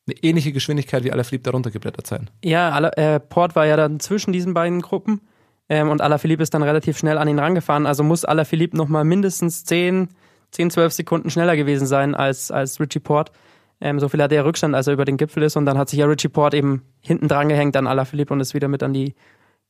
eine 0.08 0.18
ähnliche 0.22 0.52
Geschwindigkeit 0.52 1.04
wie 1.04 1.12
Alaphilippe 1.12 1.44
darunter 1.44 1.72
geblättert 1.72 2.08
sein. 2.08 2.30
Ja, 2.44 2.78
äh, 2.89 3.20
Port 3.20 3.56
war 3.56 3.66
ja 3.66 3.78
dann 3.78 4.00
zwischen 4.00 4.34
diesen 4.34 4.54
beiden 4.54 4.82
Gruppen 4.82 5.22
ähm, 5.70 5.89
und 5.89 6.02
Alaphilippe 6.02 6.44
ist 6.44 6.54
dann 6.54 6.63
relativ 6.63 6.98
schnell 6.98 7.18
an 7.18 7.28
ihn 7.28 7.39
rangefahren. 7.39 7.86
Also 7.86 8.04
muss 8.04 8.26
Alaphilippe 8.26 8.76
nochmal 8.76 9.06
mindestens 9.06 9.63
10, 9.63 10.10
10, 10.52 10.72
12 10.72 10.94
Sekunden 10.94 11.30
schneller 11.30 11.56
gewesen 11.56 11.88
sein 11.88 12.16
als, 12.16 12.52
als 12.52 12.80
Richie 12.80 13.00
Port. 13.00 13.32
Ähm, 13.80 14.00
so 14.00 14.10
viel 14.10 14.22
hat 14.22 14.32
er 14.32 14.46
Rückstand, 14.46 14.76
als 14.76 14.88
er 14.88 14.94
über 14.94 15.06
den 15.06 15.18
Gipfel 15.18 15.44
ist 15.44 15.56
und 15.56 15.66
dann 15.66 15.78
hat 15.78 15.89
sich 15.89 16.00
ja 16.00 16.06
Richie 16.06 16.30
Port 16.30 16.54
eben 16.54 16.84
hinten 17.02 17.28
dran 17.28 17.50
gehängt 17.50 17.78
an 17.78 17.88
Alaphilippe 17.88 18.34
und 18.34 18.39
ist 18.39 18.54
wieder 18.54 18.68
mit 18.68 18.84
an 18.84 18.94
die 18.94 19.16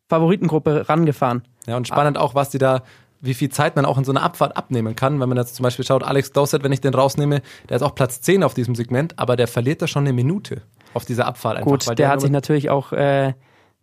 Favoritengruppe 0.10 0.90
rangefahren. 0.90 1.44
Ja, 1.66 1.78
und 1.78 1.88
spannend 1.88 2.18
auch, 2.18 2.36
was 2.36 2.50
die 2.50 2.58
da 2.58 2.84
wie 3.24 3.34
viel 3.34 3.50
Zeit 3.50 3.78
man 3.78 3.86
auch 3.86 3.98
in 3.98 4.04
so 4.04 4.12
einer 4.12 4.22
Abfahrt 4.22 4.58
abnehmen 4.58 4.96
kann. 4.96 5.20
Wenn 5.22 5.30
man 5.30 5.38
jetzt 5.38 5.56
zum 5.56 5.64
Beispiel 5.64 5.86
schaut, 5.86 6.04
Alex 6.04 6.34
Dowsett, 6.34 6.62
wenn 6.62 6.74
ich 6.74 6.82
den 6.82 6.94
rausnehme, 6.94 7.42
der 7.70 7.78
ist 7.78 7.82
auch 7.82 7.96
Platz 7.96 8.20
10 8.20 8.44
auf 8.44 8.54
diesem 8.54 8.76
Segment, 8.76 9.18
aber 9.18 9.38
der 9.38 9.48
verliert 9.48 9.82
da 9.82 9.88
schon 9.88 10.04
eine 10.04 10.12
Minute 10.12 10.62
auf 10.94 11.06
dieser 11.06 11.26
Abfahrt 11.26 11.58
einfach. 11.58 11.72
Gut, 11.72 11.98
der 11.98 12.10
hat 12.10 12.20
sich 12.20 12.32
natürlich 12.32 12.70
auch 12.70 12.92
äh, 12.92 13.34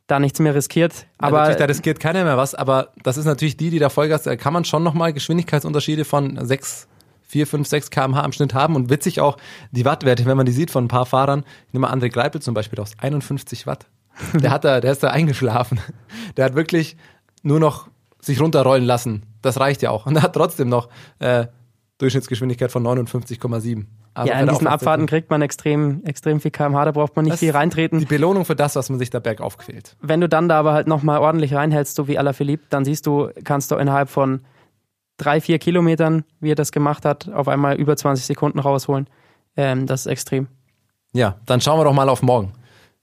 da 0.07 0.20
nichts 0.20 0.40
mehr 0.40 0.55
riskiert. 0.55 1.07
Aber 1.16 1.38
ja, 1.38 1.42
natürlich, 1.42 1.59
da 1.59 1.64
riskiert 1.64 2.00
keiner 2.00 2.22
mehr 2.24 2.37
was, 2.37 2.55
aber 2.55 2.92
das 3.03 3.16
ist 3.16 3.24
natürlich 3.24 3.57
die, 3.57 3.70
die 3.70 3.79
da 3.79 3.88
Vollgas, 3.88 4.24
da 4.24 4.37
kann 4.37 4.53
man 4.53 4.66
schon 4.66 4.83
nochmal 4.83 5.14
Geschwindigkeitsunterschiede 5.14 6.05
von 6.05 6.38
6, 6.44 6.87
4, 7.22 7.46
5, 7.46 7.66
6 7.66 7.90
kmh 7.90 8.22
im 8.22 8.33
Schnitt 8.33 8.53
haben 8.53 8.76
und 8.76 8.90
witzig 8.90 9.20
auch 9.20 9.38
die 9.70 9.87
Wattwerte, 9.87 10.26
wenn 10.26 10.37
man 10.37 10.44
die 10.44 10.53
sieht 10.53 10.70
von 10.70 10.85
ein 10.85 10.88
paar 10.88 11.07
Fahrern. 11.07 11.44
Ich 11.68 11.72
nehme 11.72 11.87
mal 11.87 11.94
André 11.94 12.11
Greipel 12.11 12.42
zum 12.42 12.53
Beispiel 12.53 12.79
aus, 12.79 12.92
51 12.98 13.66
Watt. 13.66 13.87
Der 14.35 14.50
hat 14.50 14.64
da, 14.64 14.81
der 14.81 14.92
ist 14.92 15.03
da 15.03 15.09
eingeschlafen. 15.09 15.81
Der 16.37 16.44
hat 16.44 16.55
wirklich 16.55 16.98
nur 17.42 17.59
noch 17.59 17.88
sich 18.20 18.40
runterrollen 18.40 18.85
lassen 18.85 19.24
das 19.42 19.61
reicht 19.61 19.83
ja 19.83 19.90
auch. 19.90 20.06
Und 20.06 20.16
er 20.16 20.22
hat 20.22 20.35
trotzdem 20.35 20.68
noch 20.68 20.88
äh, 21.18 21.46
Durchschnittsgeschwindigkeit 21.98 22.70
von 22.70 22.83
59,7. 22.85 23.87
Ja, 24.24 24.40
in 24.40 24.48
diesen 24.48 24.66
Abfahrten 24.66 25.06
kriegt 25.06 25.30
man 25.30 25.40
extrem, 25.40 26.04
extrem 26.04 26.40
viel 26.40 26.50
kmh, 26.50 26.85
da 26.85 26.90
braucht 26.90 27.14
man 27.14 27.26
nicht 27.26 27.38
viel 27.38 27.52
reintreten. 27.52 28.00
Die 28.00 28.06
Belohnung 28.06 28.44
für 28.44 28.56
das, 28.56 28.74
was 28.74 28.90
man 28.90 28.98
sich 28.98 29.11
da 29.11 29.20
bergauf 29.20 29.56
quält. 29.56 29.96
Wenn 30.00 30.20
du 30.20 30.28
dann 30.28 30.48
da 30.48 30.59
aber 30.59 30.72
halt 30.72 30.88
nochmal 30.88 31.20
ordentlich 31.20 31.54
reinhältst, 31.54 31.94
so 31.94 32.09
wie 32.09 32.18
Alaphilippe, 32.18 32.64
dann 32.70 32.85
siehst 32.85 33.06
du, 33.06 33.30
kannst 33.44 33.70
du 33.70 33.76
innerhalb 33.76 34.11
von 34.11 34.40
drei, 35.16 35.40
vier 35.40 35.59
Kilometern, 35.59 36.24
wie 36.40 36.50
er 36.50 36.56
das 36.56 36.72
gemacht 36.72 37.04
hat, 37.04 37.28
auf 37.28 37.46
einmal 37.46 37.76
über 37.76 37.96
20 37.96 38.26
Sekunden 38.26 38.59
rausholen. 38.59 39.06
Ähm, 39.56 39.87
das 39.87 40.00
ist 40.00 40.06
extrem. 40.06 40.48
Ja, 41.12 41.37
dann 41.46 41.61
schauen 41.61 41.78
wir 41.78 41.85
doch 41.85 41.94
mal 41.94 42.09
auf 42.09 42.22
morgen. 42.22 42.52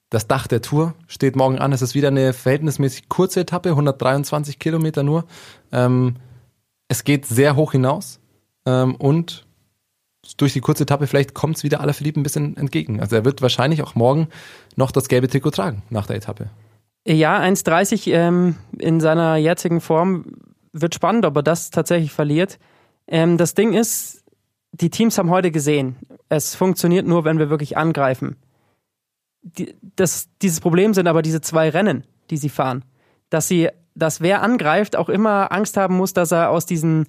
Das 0.09 0.27
Dach 0.27 0.47
der 0.47 0.61
Tour 0.61 0.93
steht 1.07 1.35
morgen 1.35 1.59
an. 1.59 1.73
Es 1.73 1.81
ist 1.81 1.93
wieder 1.93 2.07
eine 2.07 2.31
verhältnismäßig 2.31 3.09
kurze 3.09 3.41
Etappe, 3.41 3.69
123 3.69 4.57
Kilometer 4.57 5.03
nur. 5.03 5.25
Ähm, 5.71 6.15
es 6.87 7.03
geht 7.03 7.25
sehr 7.25 7.55
hoch 7.55 7.73
hinaus 7.73 8.19
ähm, 8.65 8.95
und 8.95 9.45
durch 10.37 10.53
die 10.53 10.61
kurze 10.61 10.83
Etappe 10.83 11.07
vielleicht 11.07 11.33
kommt 11.33 11.57
es 11.57 11.63
wieder 11.63 11.79
Verliebten 11.93 12.21
ein 12.21 12.23
bisschen 12.23 12.57
entgegen. 12.57 12.99
Also 13.01 13.15
er 13.15 13.25
wird 13.25 13.41
wahrscheinlich 13.41 13.83
auch 13.83 13.95
morgen 13.95 14.29
noch 14.75 14.91
das 14.91 15.07
gelbe 15.07 15.27
Trikot 15.27 15.51
tragen 15.51 15.83
nach 15.89 16.07
der 16.07 16.17
Etappe. 16.17 16.49
Ja, 17.05 17.39
1,30 17.39 18.11
ähm, 18.11 18.55
in 18.77 18.99
seiner 18.99 19.37
jetzigen 19.37 19.79
Form 19.79 20.25
wird 20.73 20.95
spannend, 20.95 21.25
ob 21.25 21.35
er 21.37 21.43
das 21.43 21.69
tatsächlich 21.69 22.11
verliert. 22.11 22.59
Ähm, 23.07 23.37
das 23.37 23.53
Ding 23.53 23.73
ist, 23.73 24.23
die 24.71 24.89
Teams 24.89 25.17
haben 25.17 25.29
heute 25.29 25.51
gesehen, 25.51 25.95
es 26.29 26.55
funktioniert 26.55 27.07
nur, 27.07 27.23
wenn 27.23 27.39
wir 27.39 27.49
wirklich 27.49 27.77
angreifen. 27.77 28.35
Die, 29.57 29.75
das, 29.95 30.29
dieses 30.41 30.60
Problem 30.60 30.93
sind 30.93 31.07
aber 31.07 31.21
diese 31.21 31.41
zwei 31.41 31.69
Rennen, 31.69 32.03
die 32.29 32.38
sie 32.38 32.49
fahren. 32.49 32.83
Dass 33.29 33.47
sie 33.47 33.69
dass 33.97 34.21
wer 34.21 34.43
angreift, 34.43 34.95
auch 34.95 35.10
immer 35.10 35.51
Angst 35.51 35.75
haben 35.75 35.97
muss, 35.97 36.13
dass 36.13 36.31
er 36.31 36.51
aus 36.51 36.65
diesen 36.65 37.07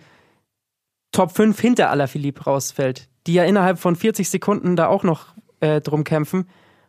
Top 1.13 1.33
5 1.33 1.59
hinter 1.61 1.91
Alaphilippe 1.91 2.45
rausfällt, 2.45 3.09
die 3.27 3.35
ja 3.35 3.45
innerhalb 3.45 3.79
von 3.79 3.95
40 3.95 4.29
Sekunden 4.29 4.75
da 4.75 4.89
auch 4.89 5.05
noch 5.05 5.35
äh, 5.61 5.81
drum 5.81 6.05
kämpfen. 6.05 6.49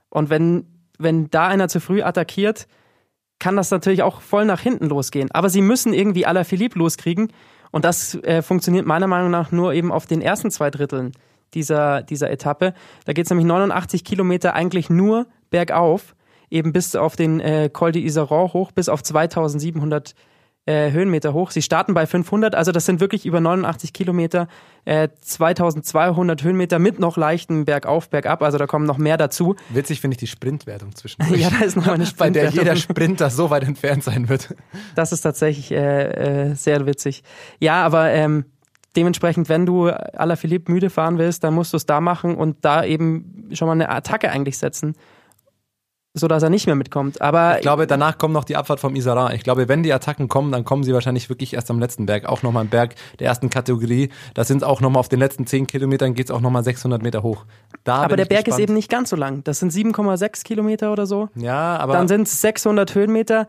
Und 0.10 0.30
wenn, 0.30 0.66
wenn 0.98 1.30
da 1.30 1.48
einer 1.48 1.68
zu 1.68 1.80
früh 1.80 2.02
attackiert, 2.02 2.68
kann 3.40 3.56
das 3.56 3.72
natürlich 3.72 4.04
auch 4.04 4.22
voll 4.22 4.46
nach 4.46 4.62
hinten 4.62 4.88
losgehen. 4.88 5.32
Aber 5.32 5.50
sie 5.50 5.62
müssen 5.62 5.94
irgendwie 5.94 6.26
Alaphilippe 6.26 6.80
loskriegen. 6.80 7.32
Und 7.72 7.86
das 7.86 8.16
äh, 8.24 8.42
funktioniert 8.42 8.86
meiner 8.86 9.08
Meinung 9.08 9.32
nach 9.32 9.52
nur 9.52 9.74
eben 9.74 9.92
auf 9.92 10.06
den 10.06 10.22
ersten 10.22 10.50
zwei 10.50 10.72
Dritteln 10.72 11.12
dieser, 11.54 12.04
dieser 12.04 12.30
Etappe. 12.32 12.74
Da 13.06 13.14
geht 13.14 13.26
es 13.26 13.30
nämlich 13.30 13.46
89 13.46 14.04
Kilometer 14.04 14.54
eigentlich 14.54 14.90
nur 14.90 15.28
bergauf 15.50 16.16
eben 16.50 16.74
bis 16.74 16.96
auf 16.96 17.16
den 17.16 17.40
äh, 17.40 17.70
Col 17.72 17.92
de 17.92 18.04
Isaron 18.04 18.54
hoch, 18.54 18.72
bis 18.72 18.90
auf 18.90 19.04
2700 19.04 20.16
äh, 20.66 20.92
Höhenmeter 20.92 21.34
hoch. 21.34 21.52
Sie 21.52 21.62
starten 21.62 21.94
bei 21.94 22.06
500, 22.06 22.56
also 22.56 22.72
das 22.72 22.86
sind 22.86 23.00
wirklich 23.00 23.26
über 23.26 23.40
89 23.40 23.94
Kilometer, 23.94 24.48
äh, 24.86 25.10
2200 25.22 26.44
Höhenmeter 26.44 26.80
mit 26.80 27.00
noch 27.00 27.18
leichten 27.18 27.66
Bergauf, 27.66 28.10
Bergab, 28.10 28.42
also 28.42 28.58
da 28.58 28.68
kommen 28.68 28.86
noch 28.86 28.98
mehr 28.98 29.18
dazu. 29.18 29.56
Witzig 29.70 30.02
finde 30.02 30.16
ich 30.16 30.20
die 30.20 30.28
Sprintwertung 30.28 30.96
zwischen. 30.96 31.22
ja, 31.36 31.50
da 31.50 31.66
ist 31.66 31.76
noch 31.76 31.88
eine 31.88 32.06
Sprintwertung. 32.06 32.56
Bei 32.56 32.64
der 32.64 32.74
jeder 32.74 32.76
Sprinter 32.76 33.30
so 33.30 33.50
weit 33.50 33.64
entfernt 33.64 34.04
sein 34.04 34.30
wird. 34.30 34.56
Das 34.96 35.12
ist 35.12 35.22
tatsächlich 35.22 35.72
äh, 35.72 36.50
äh, 36.50 36.56
sehr 36.56 36.86
witzig. 36.86 37.24
Ja, 37.60 37.84
aber 37.84 38.10
ähm, 38.12 38.46
dementsprechend, 38.96 39.50
wenn 39.50 39.66
du 39.66 39.88
Alaphilippe 39.88 40.72
müde 40.72 40.90
fahren 40.90 41.18
willst, 41.18 41.44
dann 41.44 41.54
musst 41.54 41.74
du 41.74 41.78
es 41.78 41.86
da 41.86 42.02
machen 42.02 42.36
und 42.36 42.58
da 42.66 42.84
eben 42.84 43.50
schon 43.54 43.68
mal 43.68 43.74
eine 43.74 43.90
Attacke 43.90 44.30
eigentlich 44.32 44.58
setzen 44.58 44.96
so 46.14 46.28
dass 46.28 46.42
er 46.42 46.50
nicht 46.50 46.66
mehr 46.66 46.76
mitkommt. 46.76 47.22
Aber 47.22 47.58
ich 47.58 47.62
glaube, 47.62 47.86
danach 47.86 48.18
kommt 48.18 48.34
noch 48.34 48.44
die 48.44 48.56
Abfahrt 48.56 48.80
vom 48.80 48.96
Isara. 48.96 49.34
Ich 49.34 49.44
glaube, 49.44 49.68
wenn 49.68 49.84
die 49.84 49.94
Attacken 49.94 50.28
kommen, 50.28 50.52
dann 50.52 50.66
kommen 50.66 50.84
sie 50.84 50.94
wahrscheinlich 50.94 51.30
wirklich 51.30 51.54
erst 51.54 51.70
am 51.70 51.80
letzten 51.80 52.06
Berg. 52.08 52.26
Auch 52.26 52.42
nochmal 52.42 52.64
ein 52.64 52.70
Berg 52.70 52.96
der 53.20 53.28
ersten 53.28 53.50
Kategorie. 53.50 54.10
Da 54.34 54.44
sind 54.44 54.58
es 54.58 54.64
auch 54.64 54.82
nochmal 54.82 55.00
auf 55.00 55.10
den 55.10 55.20
letzten 55.20 55.46
10 55.46 55.68
Kilometern 55.68 56.16
geht 56.16 56.26
es 56.26 56.32
auch 56.32 56.42
nochmal 56.42 56.64
600 56.64 57.02
Meter 57.04 57.22
hoch. 57.22 57.46
Da 57.84 57.98
aber 57.98 58.16
der 58.16 58.26
Berg 58.26 58.46
gespannt. 58.46 58.60
ist 58.60 58.64
eben 58.64 58.74
nicht 58.74 58.90
ganz 58.90 59.10
so 59.12 59.16
lang. 59.16 59.44
Das 59.44 59.60
sind 59.60 59.72
7,6 59.72 60.44
Kilometer 60.44 60.92
oder 60.92 61.06
so. 61.06 61.30
Ja, 61.36 61.78
aber. 61.78 61.94
Dann 61.94 62.08
sind 62.08 62.28
es 62.28 62.42
600 62.42 62.96
Höhenmeter 62.96 63.48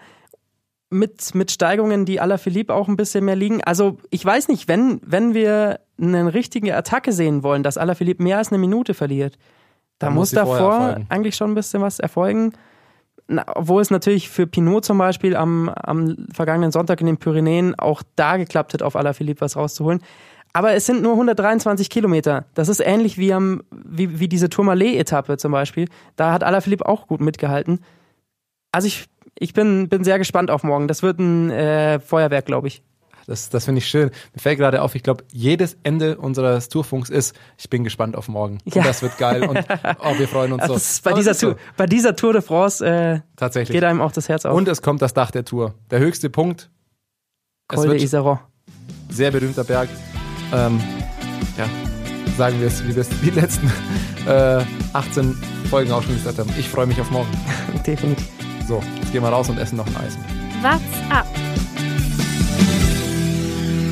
mit, 0.91 1.35
mit 1.35 1.51
Steigungen, 1.51 2.05
die 2.05 2.21
aller 2.21 2.37
Philippe 2.37 2.75
auch 2.75 2.89
ein 2.89 2.97
bisschen 2.97 3.25
mehr 3.25 3.37
liegen. 3.37 3.63
Also 3.65 3.99
ich 4.11 4.25
weiß 4.25 4.49
nicht, 4.49 4.69
wenn, 4.69 5.01
wenn 5.05 5.35
wir 5.35 5.81
eine 5.99 6.35
richtige 6.35 6.77
Attacke 6.77 7.13
sehen 7.13 7.43
wollen, 7.43 7.63
dass 7.63 7.79
Alaphilippe 7.79 8.23
mehr 8.23 8.39
als 8.39 8.49
eine 8.49 8.59
Minute 8.59 8.93
verliert, 8.93 9.39
da, 10.01 10.11
muss, 10.11 10.17
muss 10.17 10.31
davor 10.33 10.97
eigentlich 11.09 11.37
schon 11.37 11.53
ein 11.53 11.55
bisschen 11.55 11.83
was 11.83 12.01
erfolgen. 12.01 12.53
Na, 13.29 13.45
obwohl 13.55 13.81
es 13.81 13.91
natürlich 13.91 14.29
für 14.29 14.49
Pinot 14.49 14.85
zum 14.85 14.99
Beispiel 14.99 15.37
am, 15.37 15.69
am 15.69 16.27
vergangenen 16.33 16.73
Sonntag 16.73 17.01
in 17.01 17.07
den 17.07 17.19
Pyrenäen 17.19 17.79
auch 17.79 18.03
da 18.17 18.37
geklappt 18.37 18.75
hat, 18.75 18.83
auf 18.83 18.97
Alaphilippe 18.97 19.43
was 19.43 19.57
rauszuholen. 19.57 20.01
Aber 20.53 20.73
es 20.73 20.87
sind 20.87 21.03
nur 21.03 21.13
123 21.13 21.91
Kilometer. 21.91 22.47
Das 22.55 22.69
ist 22.69 22.81
ähnlich 22.81 23.19
wie, 23.19 23.33
am, 23.33 23.63
wie, 23.71 24.19
wie 24.19 24.27
diese 24.27 24.49
Tourmalet-Etappe 24.49 25.37
zum 25.37 25.53
Beispiel. 25.53 25.87
Da 26.17 26.33
hat 26.33 26.43
Alaphilippe 26.43 26.89
auch 26.89 27.07
gut 27.07 27.21
mitgehalten. 27.21 27.81
Also 28.73 28.89
ich, 28.89 29.07
ich 29.39 29.53
bin, 29.53 29.89
bin 29.89 30.03
sehr 30.03 30.19
gespannt 30.19 30.51
auf 30.51 30.65
morgen. 30.65 30.89
Das 30.89 31.03
wird 31.03 31.21
ein 31.21 31.51
äh, 31.51 32.01
Feuerwerk, 32.01 32.47
glaube 32.47 32.67
ich. 32.67 32.83
Das, 33.31 33.49
das 33.49 33.65
finde 33.65 33.79
ich 33.79 33.87
schön. 33.87 34.11
Mir 34.35 34.41
fällt 34.41 34.59
gerade 34.59 34.83
auf, 34.83 34.97
ich 34.97 35.05
glaube, 35.05 35.23
jedes 35.31 35.77
Ende 35.85 36.19
unseres 36.19 36.69
Tourfunks 36.69 37.11
ist, 37.11 37.39
ich 37.57 37.71
bin 37.71 37.85
gespannt 37.85 38.17
auf 38.17 38.27
morgen. 38.27 38.59
Ja. 38.65 38.79
Und 38.79 38.87
das 38.89 39.03
wird 39.03 39.19
geil 39.19 39.45
und 39.45 39.57
oh, 40.01 40.19
wir 40.19 40.27
freuen 40.27 40.53
uns 40.53 40.67
so. 40.67 41.09
Bei 41.09 41.15
dieser, 41.15 41.37
Tour, 41.37 41.57
bei 41.77 41.87
dieser 41.87 42.17
Tour 42.17 42.33
de 42.33 42.43
France 42.43 42.85
äh, 42.85 43.21
Tatsächlich. 43.37 43.73
geht 43.73 43.85
einem 43.85 44.01
auch 44.01 44.11
das 44.11 44.29
Herz 44.29 44.45
auf. 44.45 44.57
Und 44.57 44.67
es 44.67 44.83
kommt 44.83 45.01
das 45.01 45.15
Dach 45.15 45.31
der 45.31 45.45
Tour. 45.45 45.75
Der 45.93 46.01
höchste 46.01 46.29
Punkt. 46.29 46.71
Col 47.69 47.91
de 47.91 48.03
Isaron. 48.03 48.41
Sehr 49.11 49.31
berühmter 49.31 49.63
Berg. 49.63 49.89
Ähm, 50.53 50.81
ja, 51.57 51.69
sagen 52.37 52.61
wir 52.61 52.67
es, 52.67 52.83
wie 52.83 52.97
wir 52.97 53.03
es 53.03 53.11
die 53.23 53.31
letzten 53.31 53.71
äh, 54.27 54.65
18 54.93 55.37
Folgen 55.71 55.93
auch 55.93 56.03
schon 56.03 56.15
gesagt 56.15 56.41
haben. 56.41 56.53
Ich 56.59 56.69
freue 56.69 56.87
mich 56.87 57.01
auf 57.01 57.13
morgen. 57.13 57.31
Definitiv. 57.87 58.29
So, 58.67 58.83
jetzt 59.01 59.13
gehen 59.13 59.23
wir 59.23 59.29
raus 59.29 59.49
und 59.49 59.59
essen 59.59 59.77
noch 59.77 59.87
ein 59.87 59.97
Eis. 59.99 60.19
What's 60.63 61.13
up? 61.13 61.50